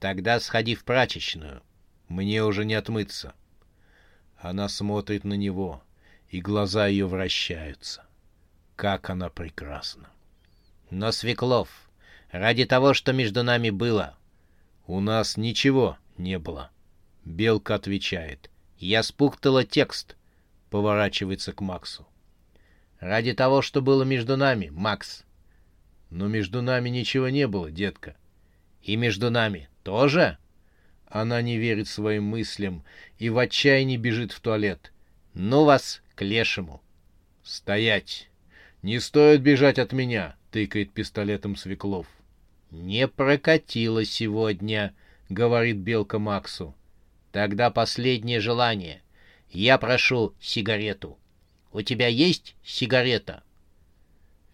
Тогда 0.00 0.38
сходи 0.40 0.74
в 0.74 0.84
прачечную, 0.84 1.62
мне 2.08 2.44
уже 2.44 2.64
не 2.64 2.74
отмыться». 2.74 3.34
Она 4.36 4.68
смотрит 4.68 5.24
на 5.24 5.34
него, 5.34 5.82
и 6.28 6.40
глаза 6.40 6.86
ее 6.86 7.06
вращаются. 7.06 8.04
Как 8.76 9.10
она 9.10 9.28
прекрасна. 9.28 10.08
«Но, 10.90 11.10
Свеклов, 11.10 11.68
ради 12.30 12.64
того, 12.64 12.94
что 12.94 13.12
между 13.12 13.42
нами 13.42 13.70
было...» 13.70 14.16
«У 14.86 15.00
нас 15.00 15.36
ничего 15.36 15.98
не 16.16 16.38
было»,— 16.38 16.70
Белка 17.26 17.74
отвечает. 17.74 18.50
«Я 18.78 19.02
спуктала 19.02 19.62
текст»,— 19.62 20.16
поворачивается 20.70 21.52
к 21.52 21.60
Максу. 21.60 22.06
«Ради 22.98 23.34
того, 23.34 23.60
что 23.60 23.82
было 23.82 24.04
между 24.04 24.38
нами, 24.38 24.70
Макс». 24.70 25.24
«Но 26.10 26.26
между 26.28 26.62
нами 26.62 26.88
ничего 26.88 27.28
не 27.28 27.46
было, 27.46 27.70
детка». 27.70 28.16
«И 28.82 28.96
между 28.96 29.30
нами 29.30 29.68
тоже?» 29.82 30.38
Она 31.06 31.40
не 31.40 31.56
верит 31.56 31.88
своим 31.88 32.24
мыслям 32.24 32.84
и 33.18 33.30
в 33.30 33.38
отчаянии 33.38 33.96
бежит 33.96 34.32
в 34.32 34.40
туалет. 34.40 34.92
«Ну 35.34 35.64
вас 35.64 36.02
к 36.14 36.22
лешему!» 36.22 36.82
«Стоять! 37.42 38.28
Не 38.82 39.00
стоит 39.00 39.40
бежать 39.40 39.78
от 39.78 39.92
меня!»— 39.92 40.36
тыкает 40.50 40.92
пистолетом 40.92 41.56
Свеклов. 41.56 42.06
«Не 42.70 43.08
прокатило 43.08 44.04
сегодня»,— 44.04 44.94
говорит 45.30 45.76
Белка 45.76 46.18
Максу. 46.18 46.74
«Тогда 47.32 47.70
последнее 47.70 48.40
желание. 48.40 49.02
Я 49.50 49.78
прошу 49.78 50.34
сигарету. 50.40 51.18
У 51.72 51.80
тебя 51.80 52.08
есть 52.08 52.54
сигарета?» 52.62 53.42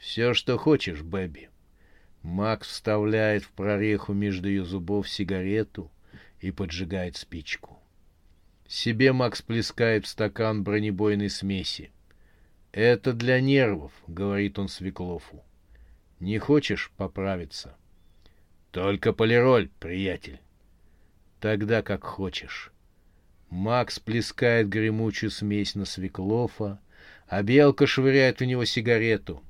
«Все, 0.04 0.34
что 0.34 0.58
хочешь, 0.58 1.00
Бэби». 1.00 1.48
Макс 2.22 2.68
вставляет 2.68 3.42
в 3.42 3.48
прореху 3.52 4.12
между 4.12 4.50
ее 4.50 4.66
зубов 4.66 5.08
сигарету 5.08 5.90
и 6.40 6.50
поджигает 6.50 7.16
спичку. 7.16 7.78
Себе 8.68 9.14
Макс 9.14 9.40
плескает 9.40 10.04
в 10.04 10.08
стакан 10.08 10.62
бронебойной 10.62 11.30
смеси. 11.30 11.90
«Это 12.70 13.14
для 13.14 13.40
нервов»,— 13.40 13.92
говорит 14.06 14.58
он 14.58 14.68
Свеклову. 14.68 15.42
«Не 16.20 16.38
хочешь 16.38 16.92
поправиться?» 16.98 17.74
«Только 18.72 19.14
полироль, 19.14 19.70
приятель». 19.80 20.38
«Тогда 21.40 21.80
как 21.80 22.04
хочешь». 22.04 22.72
Макс 23.48 23.98
плескает 23.98 24.68
гремучую 24.68 25.30
смесь 25.30 25.74
на 25.74 25.86
Свеклова, 25.86 26.78
а 27.26 27.42
Белка 27.42 27.86
швыряет 27.86 28.40
в 28.40 28.44
него 28.44 28.66
сигарету. 28.66 29.42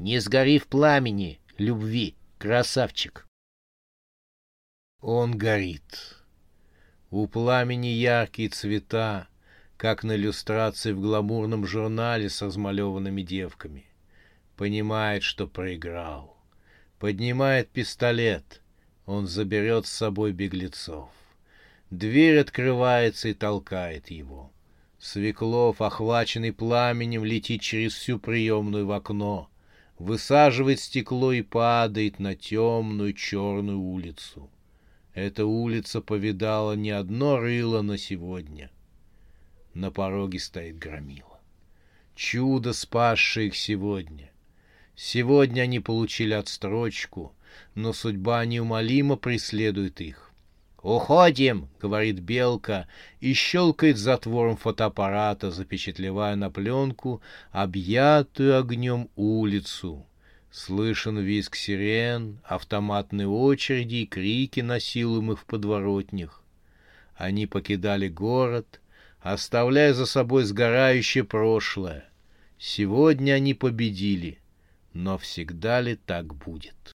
«Не 0.00 0.18
сгори 0.18 0.58
в 0.58 0.66
пламени 0.66 1.40
любви, 1.58 2.14
красавчик!» 2.38 3.26
Он 5.02 5.36
горит. 5.36 6.16
У 7.10 7.26
пламени 7.26 7.88
яркие 7.88 8.48
цвета, 8.48 9.28
как 9.76 10.02
на 10.02 10.16
иллюстрации 10.16 10.92
в 10.92 11.00
гламурном 11.02 11.66
журнале 11.66 12.30
с 12.30 12.40
размалеванными 12.40 13.20
девками. 13.20 13.84
Понимает, 14.56 15.22
что 15.22 15.46
проиграл. 15.46 16.34
Поднимает 16.98 17.68
пистолет. 17.68 18.62
Он 19.04 19.26
заберет 19.26 19.84
с 19.86 19.92
собой 19.92 20.32
беглецов. 20.32 21.10
Дверь 21.90 22.38
открывается 22.38 23.28
и 23.28 23.34
толкает 23.34 24.10
его. 24.10 24.50
Свеклов, 24.98 25.82
охваченный 25.82 26.54
пламенем, 26.54 27.22
летит 27.22 27.60
через 27.60 27.92
всю 27.92 28.18
приемную 28.18 28.86
в 28.86 28.92
окно, 28.92 29.50
высаживает 30.00 30.80
стекло 30.80 31.30
и 31.30 31.42
падает 31.42 32.18
на 32.18 32.34
темную 32.34 33.12
черную 33.12 33.78
улицу. 33.78 34.50
Эта 35.12 35.44
улица 35.44 36.00
повидала 36.00 36.72
не 36.72 36.90
одно 36.90 37.38
рыло 37.38 37.82
на 37.82 37.98
сегодня. 37.98 38.70
На 39.74 39.90
пороге 39.90 40.38
стоит 40.38 40.78
громила. 40.78 41.38
Чудо, 42.14 42.72
спасшее 42.72 43.48
их 43.48 43.56
сегодня. 43.56 44.30
Сегодня 44.96 45.62
они 45.62 45.80
получили 45.80 46.32
отстрочку, 46.32 47.34
но 47.74 47.92
судьба 47.92 48.46
неумолимо 48.46 49.16
преследует 49.16 50.00
их. 50.00 50.29
«Уходим!»— 50.82 51.68
говорит 51.80 52.20
Белка 52.20 52.88
и 53.20 53.34
щелкает 53.34 53.98
затвором 53.98 54.56
фотоаппарата, 54.56 55.50
запечатлевая 55.50 56.36
на 56.36 56.50
пленку 56.50 57.20
объятую 57.52 58.58
огнем 58.58 59.10
улицу, 59.14 60.06
Слышен 60.50 61.18
визг 61.18 61.54
сирен, 61.54 62.40
автоматные 62.42 63.28
очереди 63.28 63.96
и 63.96 64.06
крики 64.06 64.60
насилуемых 64.60 65.40
в 65.40 65.44
подворотнях. 65.44 66.42
Они 67.14 67.46
покидали 67.46 68.08
город, 68.08 68.80
оставляя 69.20 69.94
за 69.94 70.06
собой 70.06 70.44
сгорающее 70.44 71.22
прошлое. 71.22 72.08
Сегодня 72.58 73.34
они 73.34 73.54
победили, 73.54 74.38
но 74.92 75.18
всегда 75.18 75.80
ли 75.80 75.94
так 75.94 76.34
будет? 76.34 76.92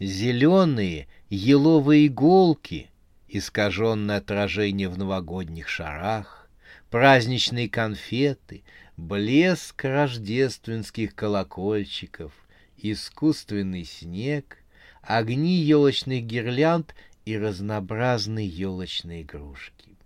Зеленые 0.00 1.08
еловые 1.28 2.06
иголки, 2.06 2.88
искаженное 3.26 4.18
отражение 4.18 4.88
в 4.88 4.96
новогодних 4.96 5.68
шарах, 5.68 6.48
праздничные 6.88 7.68
конфеты, 7.68 8.62
блеск 8.96 9.84
рождественских 9.84 11.16
колокольчиков, 11.16 12.32
искусственный 12.76 13.84
снег, 13.84 14.58
огни 15.02 15.56
елочных 15.56 16.24
гирлянд 16.24 16.94
и 17.24 17.36
разнообразные 17.36 18.46
елочные 18.46 19.22
игрушки. 19.22 19.96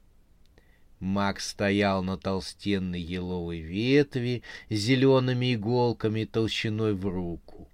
Макс 1.01 1.51
стоял 1.51 2.03
на 2.03 2.17
толстенной 2.17 3.01
еловой 3.01 3.59
ветви 3.59 4.43
с 4.71 4.75
зелеными 4.75 5.55
иголками 5.55 6.25
толщиной 6.25 6.95
в 6.95 7.05
руку. 7.07 7.69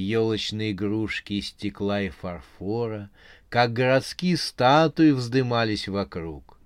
Елочные 0.00 0.72
игрушки 0.72 1.34
из 1.34 1.48
стекла 1.48 2.00
и 2.00 2.08
фарфора, 2.08 3.10
как 3.50 3.74
городские 3.74 4.38
статуи, 4.38 5.10
вздымались 5.10 5.88
вокруг 5.88 6.58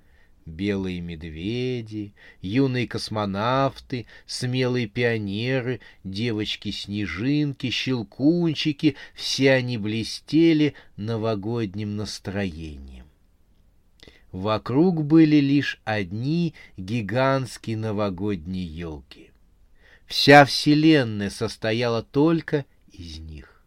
белые 0.47 1.01
медведи, 1.01 2.12
юные 2.42 2.87
космонавты, 2.87 4.07
смелые 4.27 4.87
пионеры, 4.87 5.81
девочки-снежинки, 6.05 7.70
щелкунчики— 7.70 8.94
все 9.14 9.53
они 9.53 9.79
блестели 9.79 10.75
новогодним 10.97 11.97
настроением. 11.97 13.07
Вокруг 14.31 15.05
были 15.05 15.37
лишь 15.37 15.81
одни 15.85 16.55
гигантские 16.77 17.79
новогодние 17.79 18.64
елки. 18.66 19.31
Вся 20.07 20.44
Вселенная 20.44 21.31
состояла 21.31 22.03
только 22.03 22.66
из 22.98 23.18
них. 23.18 23.62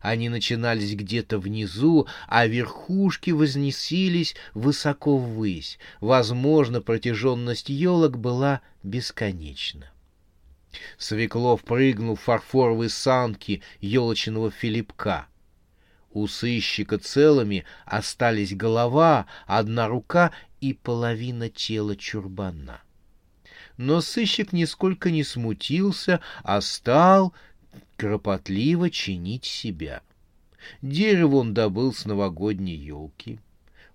Они 0.00 0.28
начинались 0.28 0.94
где-то 0.94 1.38
внизу, 1.38 2.08
а 2.26 2.46
верхушки 2.46 3.30
вознесились 3.30 4.34
высоко 4.52 5.16
ввысь. 5.16 5.78
Возможно, 6.00 6.80
протяженность 6.80 7.68
елок 7.68 8.18
была 8.18 8.62
бесконечна. 8.82 9.92
Свеклов 10.98 11.62
прыгнул 11.62 12.16
в 12.16 12.20
фарфоровые 12.20 12.88
санки 12.88 13.62
елочного 13.80 14.50
филипка. 14.50 15.26
У 16.10 16.26
сыщика 16.26 16.98
целыми 16.98 17.64
остались 17.86 18.54
голова, 18.54 19.26
одна 19.46 19.88
рука 19.88 20.32
и 20.60 20.72
половина 20.74 21.48
тела 21.48 21.96
чурбана. 21.96 22.82
Но 23.76 24.00
сыщик 24.00 24.52
нисколько 24.52 25.10
не 25.10 25.24
смутился, 25.24 26.20
а 26.42 26.60
стал 26.60 27.32
кропотливо 27.96 28.90
чинить 28.90 29.44
себя. 29.44 30.02
Дерево 30.80 31.36
он 31.36 31.54
добыл 31.54 31.92
с 31.92 32.04
новогодней 32.04 32.76
елки. 32.76 33.38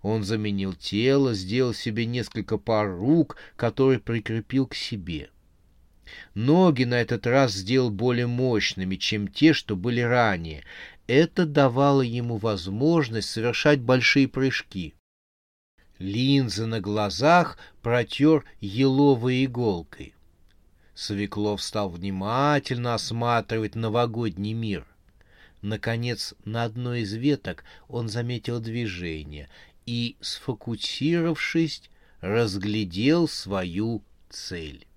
Он 0.01 0.23
заменил 0.23 0.73
тело, 0.73 1.33
сделал 1.33 1.73
себе 1.73 2.05
несколько 2.05 2.57
пар 2.57 2.89
рук, 2.89 3.37
которые 3.55 3.99
прикрепил 3.99 4.67
к 4.67 4.75
себе. 4.75 5.29
Ноги 6.33 6.83
на 6.83 7.01
этот 7.01 7.27
раз 7.27 7.53
сделал 7.53 7.89
более 7.89 8.27
мощными, 8.27 8.95
чем 8.95 9.27
те, 9.27 9.53
что 9.53 9.75
были 9.75 10.01
ранее. 10.01 10.63
Это 11.07 11.45
давало 11.45 12.01
ему 12.01 12.37
возможность 12.37 13.29
совершать 13.29 13.81
большие 13.81 14.27
прыжки. 14.27 14.93
Линзы 15.99 16.65
на 16.65 16.79
глазах 16.79 17.57
протер 17.81 18.45
еловой 18.61 19.45
иголкой. 19.45 20.13
Свеклов 20.97 21.61
стал 21.61 21.89
внимательно 21.89 22.95
осматривать 22.95 23.75
новогодний 23.75 24.53
мир. 24.53 24.87
Наконец, 25.61 26.33
на 26.43 26.63
одной 26.63 27.01
из 27.01 27.13
веток 27.13 27.63
он 27.87 28.09
заметил 28.09 28.59
движение 28.59 29.47
и, 29.85 30.17
сфокусировавшись, 30.21 31.83
разглядел 32.19 33.27
свою 33.27 34.01
цель. 34.31 34.87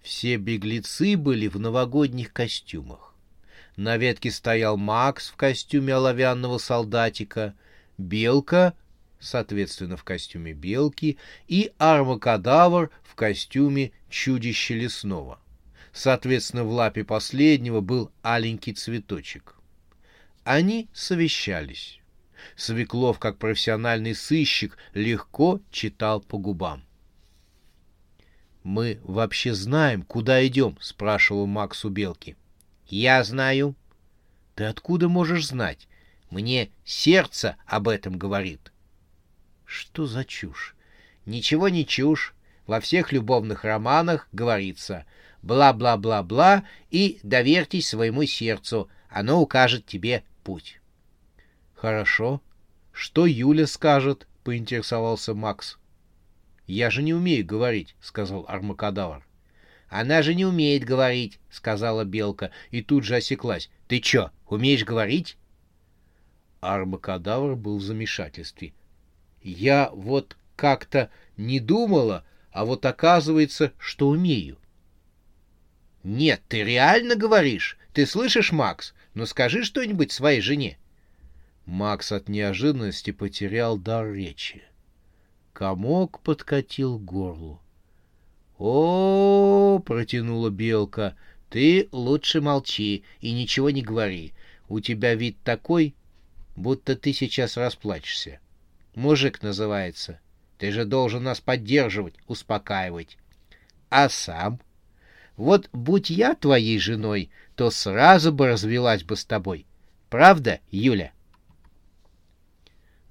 Все 0.00 0.38
беглецы 0.38 1.18
были 1.18 1.48
в 1.48 1.60
новогодних 1.60 2.32
костюмах. 2.32 3.14
На 3.76 3.98
ветке 3.98 4.30
стоял 4.30 4.78
Макс 4.78 5.28
в 5.28 5.36
костюме 5.36 5.96
оловянного 5.96 6.56
солдатика, 6.56 7.54
Белка, 7.98 8.72
соответственно, 9.20 9.96
в 9.96 10.04
костюме 10.04 10.52
белки, 10.52 11.18
и 11.46 11.72
Армакадавр 11.78 12.90
в 13.04 13.14
костюме 13.14 13.92
чудища 14.08 14.74
лесного. 14.74 15.38
Соответственно, 15.92 16.64
в 16.64 16.70
лапе 16.70 17.04
последнего 17.04 17.80
был 17.80 18.10
аленький 18.22 18.72
цветочек. 18.72 19.56
Они 20.44 20.88
совещались. 20.92 22.00
Свеклов, 22.56 23.18
как 23.18 23.38
профессиональный 23.38 24.14
сыщик, 24.14 24.78
легко 24.94 25.60
читал 25.70 26.20
по 26.20 26.38
губам. 26.38 26.82
«Мы 28.62 29.00
вообще 29.04 29.54
знаем, 29.54 30.02
куда 30.02 30.46
идем?»— 30.46 30.76
спрашивал 30.80 31.46
Макс 31.46 31.84
у 31.84 31.88
Белки. 31.88 32.36
«Я 32.88 33.22
знаю». 33.24 33.74
«Ты 34.54 34.64
откуда 34.64 35.08
можешь 35.08 35.46
знать? 35.46 35.88
Мне 36.30 36.70
сердце 36.84 37.56
об 37.66 37.88
этом 37.88 38.18
говорит». 38.18 38.69
«Что 39.70 40.04
за 40.06 40.24
чушь?» 40.24 40.74
«Ничего 41.26 41.68
не 41.68 41.86
чушь. 41.86 42.34
Во 42.66 42.80
всех 42.80 43.12
любовных 43.12 43.62
романах 43.62 44.28
говорится 44.32 45.06
«бла-бла-бла-бла» 45.42 46.64
и 46.90 47.20
«доверьтесь 47.22 47.88
своему 47.88 48.24
сердцу, 48.26 48.90
оно 49.08 49.40
укажет 49.40 49.86
тебе 49.86 50.24
путь». 50.42 50.80
«Хорошо. 51.76 52.42
Что 52.90 53.26
Юля 53.26 53.68
скажет?»— 53.68 54.26
поинтересовался 54.42 55.34
Макс. 55.34 55.78
«Я 56.66 56.90
же 56.90 57.00
не 57.04 57.14
умею 57.14 57.46
говорить»,— 57.46 57.94
сказал 58.00 58.44
Армакадавр. 58.48 59.24
«Она 59.88 60.22
же 60.22 60.34
не 60.34 60.44
умеет 60.44 60.82
говорить»,— 60.82 61.38
сказала 61.48 62.04
Белка, 62.04 62.50
и 62.72 62.82
тут 62.82 63.04
же 63.04 63.14
осеклась. 63.14 63.70
«Ты 63.86 64.00
чё, 64.00 64.32
умеешь 64.48 64.84
говорить?» 64.84 65.36
Армакадавр 66.60 67.54
был 67.54 67.78
в 67.78 67.82
замешательстве. 67.82 68.72
«Я 69.42 69.90
вот 69.92 70.36
как-то 70.56 71.10
не 71.36 71.60
думала, 71.60 72.24
а 72.52 72.64
вот 72.64 72.84
оказывается, 72.84 73.72
что 73.78 74.08
умею». 74.08 74.58
«Нет, 76.02 76.40
ты 76.48 76.64
реально 76.64 77.14
говоришь? 77.14 77.78
Ты 77.92 78.06
слышишь, 78.06 78.52
Макс? 78.52 78.94
Ну 79.14 79.26
скажи 79.26 79.64
что-нибудь 79.64 80.12
своей 80.12 80.40
жене». 80.40 80.78
Макс 81.66 82.10
от 82.10 82.28
неожиданности 82.28 83.10
потерял 83.10 83.78
дар 83.78 84.12
речи. 84.12 84.62
Комок 85.52 86.20
подкатил 86.20 86.98
к 86.98 87.04
горлу. 87.04 87.60
О, 88.58 89.78
протянула 89.84 90.50
белка. 90.50 91.16
Ты 91.48 91.88
лучше 91.92 92.40
молчи 92.40 93.04
и 93.20 93.32
ничего 93.32 93.70
не 93.70 93.82
говори. 93.82 94.32
У 94.68 94.80
тебя 94.80 95.14
вид 95.14 95.36
такой, 95.42 95.94
будто 96.56 96.96
ты 96.96 97.12
сейчас 97.12 97.56
расплачешься. 97.56 98.40
Мужик 98.94 99.42
называется. 99.42 100.20
Ты 100.58 100.72
же 100.72 100.84
должен 100.84 101.22
нас 101.22 101.40
поддерживать, 101.40 102.14
успокаивать. 102.26 103.16
А 103.88 104.08
сам? 104.08 104.60
Вот 105.36 105.68
будь 105.72 106.10
я 106.10 106.34
твоей 106.34 106.78
женой, 106.78 107.30
то 107.56 107.70
сразу 107.70 108.32
бы 108.32 108.48
развелась 108.48 109.04
бы 109.04 109.16
с 109.16 109.24
тобой. 109.24 109.66
Правда, 110.10 110.60
Юля? 110.70 111.12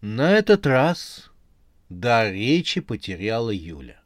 На 0.01 0.31
этот 0.31 0.67
раз 0.67 1.29
да, 1.89 2.31
речи 2.31 2.81
потеряла 2.81 3.49
Юля. 3.49 3.99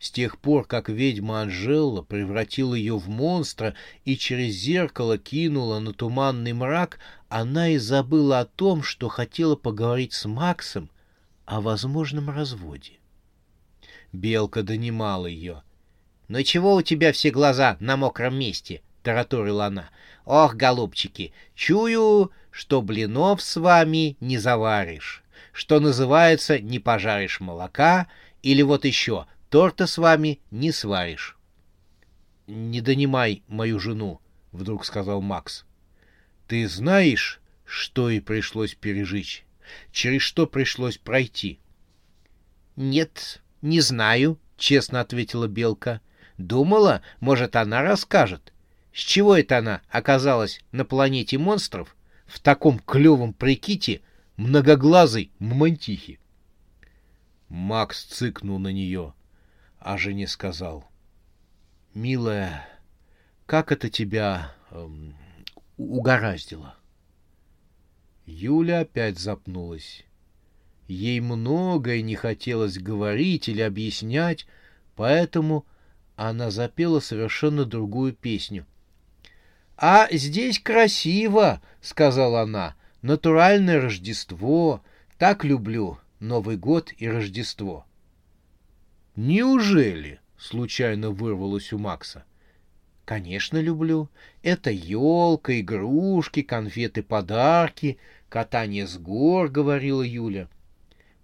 С 0.00 0.10
тех 0.10 0.38
пор, 0.38 0.66
как 0.66 0.88
ведьма 0.88 1.42
Анжела 1.42 2.02
превратила 2.02 2.74
ее 2.74 2.96
в 2.98 3.08
монстра 3.08 3.74
и 4.04 4.16
через 4.16 4.54
зеркало 4.54 5.16
кинула 5.16 5.78
на 5.78 5.92
туманный 5.92 6.52
мрак, 6.52 6.98
она 7.28 7.70
и 7.70 7.78
забыла 7.78 8.40
о 8.40 8.44
том, 8.44 8.82
что 8.82 9.08
хотела 9.08 9.54
поговорить 9.54 10.12
с 10.12 10.26
Максом 10.26 10.90
о 11.46 11.60
возможном 11.60 12.30
разводе. 12.30 12.94
Белка 14.12 14.62
донимала 14.62 15.26
ее. 15.26 15.62
«Ну 16.28 16.42
чего 16.42 16.74
у 16.74 16.82
тебя 16.82 17.12
все 17.12 17.30
глаза 17.30 17.76
на 17.80 17.96
мокром 17.96 18.36
месте?»— 18.36 18.82
тараторила 19.02 19.66
она. 19.66 19.90
«Ох, 20.24 20.54
голубчики, 20.54 21.32
чую, 21.54 22.30
что 22.50 22.80
блинов 22.80 23.42
с 23.42 23.56
вами 23.56 24.16
не 24.20 24.38
заваришь» 24.38 25.24
что 25.54 25.78
называется, 25.78 26.58
не 26.58 26.80
пожаришь 26.80 27.40
молока, 27.40 28.08
или 28.42 28.60
вот 28.60 28.84
еще, 28.84 29.26
торта 29.48 29.86
с 29.86 29.96
вами 29.98 30.40
не 30.50 30.72
сваришь.— 30.72 31.38
Не 32.46 32.80
донимай 32.82 33.42
мою 33.48 33.78
жену,— 33.78 34.20
вдруг 34.52 34.84
сказал 34.84 35.22
Макс.— 35.22 35.64
Ты 36.48 36.68
знаешь, 36.68 37.40
что 37.64 38.10
ей 38.10 38.20
пришлось 38.20 38.74
пережить, 38.74 39.44
через 39.92 40.22
что 40.22 40.46
пришлось 40.46 40.98
пройти?— 40.98 41.58
Нет, 42.76 43.42
не 43.62 43.80
знаю,— 43.80 44.38
честно 44.56 45.00
ответила 45.00 45.46
Белка.— 45.46 46.00
Думала, 46.38 47.02
может, 47.20 47.56
она 47.56 47.82
расскажет. 47.82 48.52
С 48.92 48.98
чего 48.98 49.36
это 49.36 49.58
она 49.58 49.82
оказалась 49.88 50.60
на 50.72 50.84
планете 50.84 51.38
монстров 51.38 51.96
в 52.26 52.40
таком 52.40 52.78
клевом 52.78 53.32
приките— 53.32 54.00
многоглазой 54.36 55.30
мамонтихи. 55.38 56.18
Макс 57.48 58.04
цыкнул 58.04 58.58
на 58.58 58.72
нее, 58.72 59.14
а 59.78 59.96
жене 59.96 60.26
сказал.— 60.26 60.88
Милая, 61.94 62.66
как 63.46 63.70
это 63.70 63.88
тебя 63.88 64.52
эм, 64.70 65.14
угораздило? 65.76 66.76
Юля 68.26 68.80
опять 68.80 69.18
запнулась. 69.18 70.04
Ей 70.88 71.20
многое 71.20 72.02
не 72.02 72.14
хотелось 72.14 72.78
говорить 72.78 73.48
или 73.48 73.60
объяснять, 73.60 74.46
поэтому 74.96 75.66
она 76.16 76.50
запела 76.50 77.00
совершенно 77.00 77.64
другую 77.64 78.12
песню.— 78.12 78.66
А 79.76 80.08
здесь 80.10 80.58
красиво,— 80.58 81.60
сказала 81.80 82.42
она, 82.42 82.76
Натуральное 83.02 83.80
Рождество. 83.80 84.82
Так 85.18 85.44
люблю 85.44 85.98
Новый 86.20 86.56
год 86.56 86.92
и 86.96 87.06
Рождество. 87.06 87.84
Неужели? 89.14 90.20
Случайно 90.38 91.10
вырвалось 91.10 91.72
у 91.72 91.78
Макса. 91.78 92.24
Конечно, 93.04 93.58
люблю. 93.58 94.08
Это 94.42 94.70
елка, 94.70 95.60
игрушки, 95.60 96.42
конфеты, 96.42 97.02
подарки, 97.02 97.98
катание 98.34 98.88
с 98.88 98.98
гор, 98.98 99.48
говорила 99.48 100.02
Юля. 100.02 100.48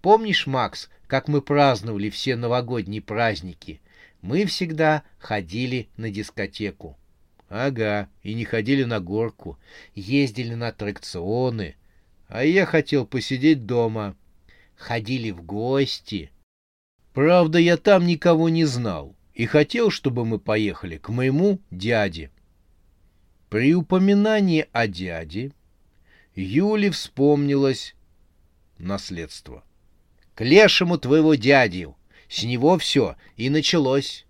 Помнишь, 0.01 0.47
Макс, 0.47 0.89
как 1.07 1.27
мы 1.27 1.41
праздновали 1.41 2.09
все 2.09 2.37
новогодние 2.37 3.01
праздники? 3.01 3.81
Мы 4.21 4.45
всегда 4.45 5.03
ходили 5.19 5.89
на 5.97 6.09
дискотеку. 6.09 6.97
Ага, 7.49 8.07
и 8.23 8.33
не 8.33 8.45
ходили 8.45 8.85
на 8.85 9.01
горку, 9.01 9.59
ездили 9.93 10.53
на 10.53 10.69
аттракционы. 10.69 11.75
А 12.29 12.45
я 12.45 12.65
хотел 12.65 13.05
посидеть 13.05 13.65
дома. 13.65 14.15
Ходили 14.77 15.31
в 15.31 15.43
гости. 15.43 16.31
Правда, 17.11 17.59
я 17.59 17.75
там 17.75 18.07
никого 18.07 18.47
не 18.47 18.63
знал 18.63 19.17
и 19.33 19.47
хотел, 19.47 19.89
чтобы 19.89 20.23
мы 20.23 20.39
поехали 20.39 20.95
к 20.95 21.09
моему 21.09 21.59
дяде. 21.71 22.31
При 23.49 23.75
упоминании 23.75 24.65
о 24.71 24.87
дяде 24.87 25.51
Юле 26.35 26.91
вспомнилось 26.91 27.95
наследство. 28.77 29.63
К 30.35 30.43
лешему 30.43 30.97
твоего 30.97 31.35
дядю. 31.35 31.97
С 32.29 32.43
него 32.43 32.77
все 32.77 33.17
и 33.35 33.49
началось. 33.49 34.25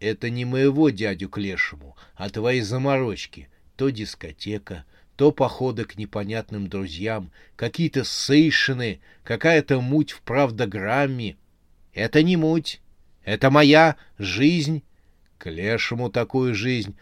Это 0.00 0.28
не 0.28 0.44
моего 0.44 0.90
дядю 0.90 1.28
к 1.28 1.38
лешему, 1.38 1.96
а 2.16 2.28
твои 2.28 2.60
заморочки. 2.60 3.48
То 3.76 3.90
дискотека, 3.90 4.84
то 5.16 5.30
походы 5.30 5.84
к 5.84 5.96
непонятным 5.96 6.68
друзьям, 6.68 7.30
какие-то 7.56 8.04
сейшины, 8.04 9.00
какая-то 9.22 9.80
муть 9.80 10.10
в 10.10 10.20
правдограмме. 10.22 11.36
Это 11.92 12.22
не 12.24 12.36
муть, 12.36 12.80
это 13.24 13.50
моя 13.50 13.96
жизнь. 14.18 14.82
К 15.38 15.50
лешему 15.50 16.10
такую 16.10 16.54
жизнь. 16.54 16.96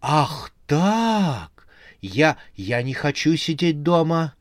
Ах 0.00 0.52
так! 0.66 1.55
Я, 2.00 2.36
я 2.54 2.82
не 2.82 2.94
хочу 2.94 3.36
сидеть 3.36 3.82
дома. 3.82 4.34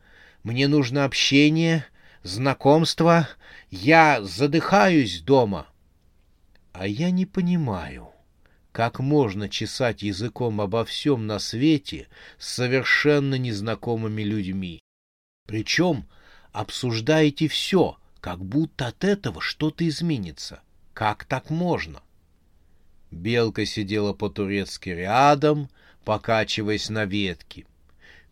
Мне 0.44 0.68
нужно 0.68 1.06
общение, 1.06 1.86
знакомство. 2.24 3.28
Я 3.72 4.22
задыхаюсь 4.22 5.22
дома. 5.22 5.68
А 6.74 6.88
я 6.88 7.10
не 7.12 7.26
понимаю, 7.26 8.10
как 8.72 9.00
можно 9.00 9.48
чесать 9.48 10.04
языком 10.04 10.60
обо 10.60 10.84
всем 10.84 11.26
на 11.26 11.40
свете 11.40 12.08
с 12.38 12.50
совершенно 12.50 13.36
незнакомыми 13.36 14.24
людьми. 14.24 14.82
Причем 15.48 16.06
обсуждаете 16.52 17.48
все, 17.48 17.98
как 18.20 18.44
будто 18.44 18.88
от 18.88 19.04
этого 19.04 19.40
что-то 19.40 19.88
изменится. 19.88 20.62
Как 20.94 21.26
так 21.26 21.50
можно? 21.50 22.02
Белка 23.12 23.66
сидела 23.66 24.14
по-турецки 24.14 24.90
рядом, 24.90 25.70
покачиваясь 26.06 26.90
на 26.90 27.06
ветке. 27.06 27.66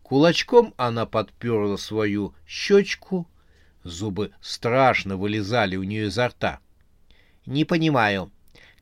Кулачком 0.04 0.74
она 0.78 1.06
подперла 1.06 1.78
свою 1.78 2.34
щечку, 2.48 3.28
зубы 3.84 4.32
страшно 4.42 5.18
вылезали 5.18 5.76
у 5.76 5.84
нее 5.84 6.06
изо 6.08 6.28
рта.— 6.28 6.60
Не 7.46 7.66
понимаю, 7.66 8.32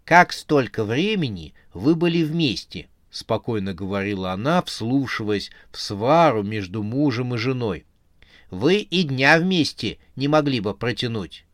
как 0.05 0.33
столько 0.33 0.83
времени 0.83 1.53
вы 1.73 1.95
были 1.95 2.23
вместе?— 2.23 2.89
спокойно 3.11 3.73
говорила 3.73 4.33
она, 4.33 4.61
вслушиваясь 4.61 5.51
в 5.71 5.79
свару 5.79 6.43
между 6.43 6.83
мужем 6.83 7.33
и 7.33 7.37
женой.— 7.37 7.85
Вы 8.51 8.79
и 8.79 9.03
дня 9.03 9.39
вместе 9.39 9.97
не 10.15 10.27
могли 10.27 10.59
бы 10.59 10.73
протянуть. 10.75 11.45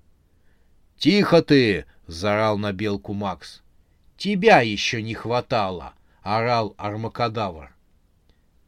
—Тихо 0.98 1.42
ты!— 1.42 1.86
заорал 2.08 2.58
на 2.58 2.74
белку 2.74 3.14
Макс.— 3.14 3.62
Тебя 4.18 4.62
еще 4.62 5.02
не 5.02 5.14
хватало!— 5.14 5.94
орал 6.28 6.76
Армакадавр. 6.78 7.74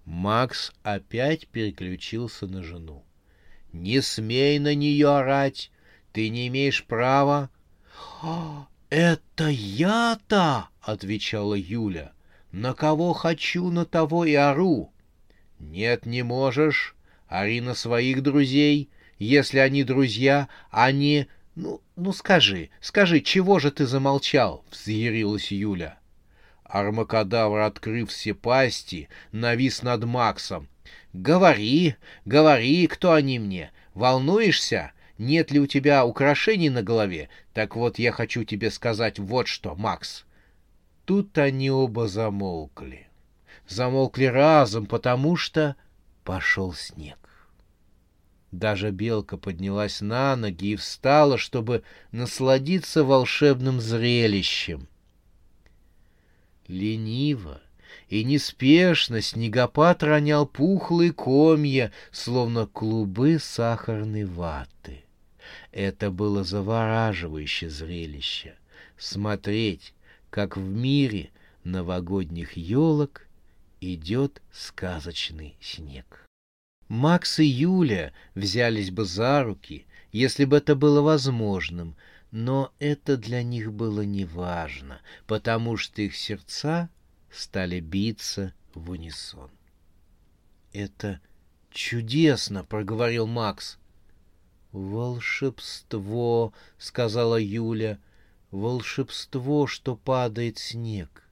Макс 0.06 0.72
опять 0.82 1.48
переключился 1.50 2.48
на 2.48 2.64
жену.— 2.64 3.04
Не 3.74 4.02
смей 4.02 4.60
на 4.60 4.74
нее 4.74 5.10
орать! 5.10 5.70
Ты 6.14 6.30
не 6.30 6.48
имеешь 6.48 6.86
права... 6.86 7.50
«Это 8.90 9.50
я-то!»— 9.50 10.70
отвечала 10.82 11.54
Юля. 11.54 12.14
«На 12.52 12.74
кого 12.74 13.14
хочу, 13.14 13.70
на 13.70 13.86
того 13.86 14.26
и 14.26 14.34
ору». 14.34 14.92
«Нет, 15.60 16.06
не 16.08 16.24
можешь. 16.24 16.96
Ори 17.28 17.62
на 17.62 17.76
своих 17.76 18.24
друзей. 18.24 18.90
Если 19.20 19.60
они 19.60 19.84
друзья, 19.84 20.48
они...» 20.72 21.28
«Ну, 21.56 21.82
ну 21.96 22.14
скажи, 22.14 22.70
скажи, 22.82 23.20
чего 23.20 23.60
же 23.60 23.70
ты 23.70 23.86
замолчал?»— 23.86 24.66
взъярилась 24.72 25.52
Юля. 25.52 25.99
Армакадавр, 26.70 27.60
открыв 27.60 28.10
все 28.10 28.34
пасти, 28.34 29.10
навис 29.32 29.84
над 29.84 30.06
Максом. 30.06 30.70
«Говори, 31.12 31.96
говори, 32.26 32.88
кто 32.88 33.14
они 33.14 33.40
мне. 33.40 33.72
Волнуешься? 33.94 34.94
нет 35.20 35.52
ли 35.52 35.60
у 35.60 35.68
тебя 35.68 36.06
украшений 36.06 36.70
на 36.70 36.82
голове? 36.82 37.30
Так 37.54 37.76
вот, 37.76 38.00
я 38.00 38.12
хочу 38.12 38.44
тебе 38.44 38.72
сказать 38.72 39.20
вот 39.20 39.48
что, 39.48 39.76
Макс. 39.76 40.26
Тут 41.06 41.38
они 41.38 41.70
оба 41.70 42.08
замолкли. 42.08 43.08
Замолкли 43.68 44.26
разом, 44.26 44.86
потому 44.86 45.36
что 45.36 45.76
пошел 46.24 46.74
снег. 46.74 47.18
Даже 48.52 48.90
белка 48.90 49.38
поднялась 49.38 50.02
на 50.02 50.36
ноги 50.36 50.72
и 50.72 50.76
встала, 50.76 51.38
чтобы 51.38 51.84
насладиться 52.12 53.04
волшебным 53.04 53.80
зрелищем. 53.80 54.88
Лениво 56.70 57.62
и 58.08 58.24
неспешно 58.24 59.22
снегопад 59.22 60.04
ронял 60.04 60.46
пухлые 60.46 61.12
комья, 61.12 61.92
словно 62.12 62.68
клубы 62.68 63.40
сахарной 63.40 64.24
ваты. 64.24 65.04
Это 65.72 66.12
было 66.12 66.44
завораживающее 66.44 67.70
зрелище— 67.70 68.56
смотреть, 68.98 69.94
как 70.30 70.58
в 70.58 70.62
мире 70.62 71.32
новогодних 71.64 72.56
елок 72.56 73.28
идет 73.82 74.42
сказочный 74.52 75.56
снег. 75.60 76.26
Макс 76.88 77.40
и 77.40 77.46
Юля 77.46 78.14
взялись 78.36 78.92
бы 78.92 79.06
за 79.06 79.44
руки, 79.44 79.86
если 80.12 80.46
бы 80.46 80.58
это 80.58 80.76
было 80.76 81.02
возможным, 81.02 81.96
но 82.32 82.72
это 82.80 83.18
для 83.18 83.44
них 83.44 83.74
было 83.74 84.02
неважно, 84.02 85.02
потому 85.26 85.78
что 85.78 86.02
их 86.02 86.16
сердца 86.16 86.90
стали 87.32 87.80
биться 87.80 88.54
в 88.74 88.92
унисон. 88.92 89.50
«Это 90.72 91.20
чудесно!»— 91.72 92.64
проговорил 92.70 93.26
Макс. 93.26 93.80
«Волшебство»,— 94.72 96.54
сказала 96.78 97.40
Юля,— 97.42 98.00
«волшебство, 98.52 99.66
что 99.66 99.96
падает 99.96 100.60
снег. 100.60 101.24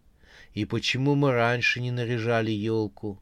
И 0.54 0.66
почему 0.66 1.14
мы 1.14 1.32
раньше 1.32 1.80
не 1.80 1.92
наряжали 1.92 2.50
елку?» 2.50 3.22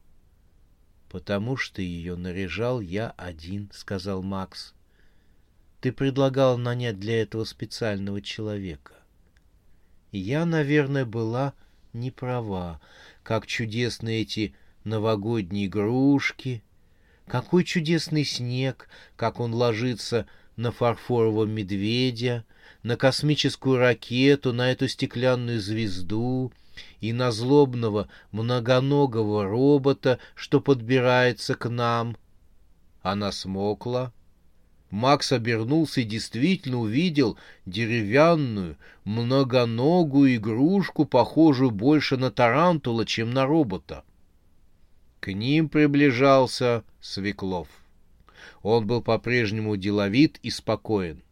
«Потому 1.10 1.56
что 1.56 1.82
ее 1.82 2.16
наряжал 2.16 2.80
я 2.80 3.10
один»,— 3.10 3.70
сказал 3.72 4.22
Макс. 4.22 4.74
«Ты 5.86 5.92
предлагал 5.92 6.58
нанять 6.58 6.98
для 6.98 7.22
этого 7.22 7.44
специального 7.44 8.20
человека». 8.20 8.94
Я, 10.10 10.44
наверное, 10.44 11.04
была 11.04 11.54
не 11.92 12.10
права. 12.10 12.80
Как 13.22 13.46
чудесны 13.46 14.22
эти 14.22 14.56
новогодние 14.82 15.66
игрушки, 15.66 16.64
какой 17.28 17.62
чудесный 17.62 18.24
снег, 18.24 18.88
как 19.14 19.38
он 19.38 19.54
ложится 19.54 20.26
на 20.56 20.72
фарфорового 20.72 21.44
медведя, 21.44 22.44
на 22.82 22.96
космическую 22.96 23.78
ракету, 23.78 24.52
на 24.52 24.72
эту 24.72 24.88
стеклянную 24.88 25.60
звезду 25.60 26.52
и 26.98 27.12
на 27.12 27.30
злобного 27.30 28.08
многоногого 28.32 29.44
робота, 29.44 30.18
что 30.34 30.60
подбирается 30.60 31.54
к 31.54 31.68
нам. 31.68 32.16
Она 33.02 33.30
смокла. 33.30 34.12
Макс 34.90 35.32
обернулся 35.32 36.02
и 36.02 36.04
действительно 36.04 36.78
увидел 36.78 37.36
деревянную, 37.64 38.76
многоногую 39.04 40.36
игрушку, 40.36 41.04
похожую 41.04 41.70
больше 41.70 42.16
на 42.16 42.30
тарантула, 42.30 43.04
чем 43.04 43.30
на 43.32 43.46
робота. 43.46 44.04
К 45.20 45.32
ним 45.32 45.68
приближался 45.68 46.84
Свеклов. 47.00 47.68
Он 48.62 48.86
был 48.86 49.02
по-прежнему 49.02 49.76
деловит 49.76 50.38
и 50.42 50.50
спокоен. 50.50 51.22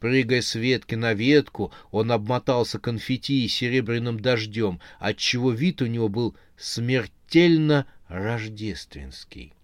Прыгая 0.00 0.42
с 0.42 0.54
ветки 0.54 0.94
на 0.94 1.12
ветку, 1.12 1.72
он 1.90 2.12
обмотался 2.12 2.78
конфетти 2.78 3.44
и 3.44 3.48
серебряным 3.48 4.20
дождем, 4.20 4.80
отчего 4.98 5.50
вид 5.50 5.82
у 5.82 5.86
него 5.86 6.08
был 6.08 6.36
смертельно 6.56 7.86
рождественский. 8.08 9.54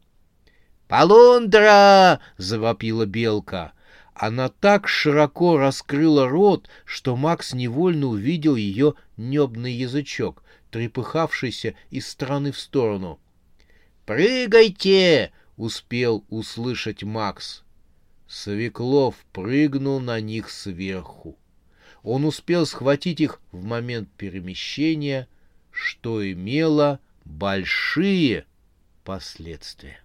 «Полундра!»— 0.88 2.20
завопила 2.37 3.07
белка. 3.07 3.73
Она 4.14 4.49
так 4.49 4.87
широко 4.87 5.57
раскрыла 5.57 6.29
рот, 6.29 6.68
что 6.85 7.16
Макс 7.16 7.53
невольно 7.53 8.07
увидел 8.07 8.55
ее 8.55 8.94
небный 9.16 9.73
язычок, 9.73 10.44
трепыхавшийся 10.70 11.75
из 11.90 12.07
стороны 12.07 12.53
в 12.53 12.59
сторону. 12.59 13.18
«Прыгайте!»— 14.07 15.33
успел 15.57 16.25
услышать 16.29 17.03
Макс. 17.03 17.64
Свеклов 18.29 19.16
прыгнул 19.33 20.01
на 20.01 20.20
них 20.20 20.51
сверху. 20.51 21.37
Он 22.03 22.25
успел 22.25 22.66
схватить 22.66 23.20
их 23.20 23.40
в 23.51 23.64
момент 23.64 24.11
перемещения, 24.16 25.27
что 25.70 26.31
имело 26.31 27.01
большие 27.25 28.44
последствия. 29.03 30.03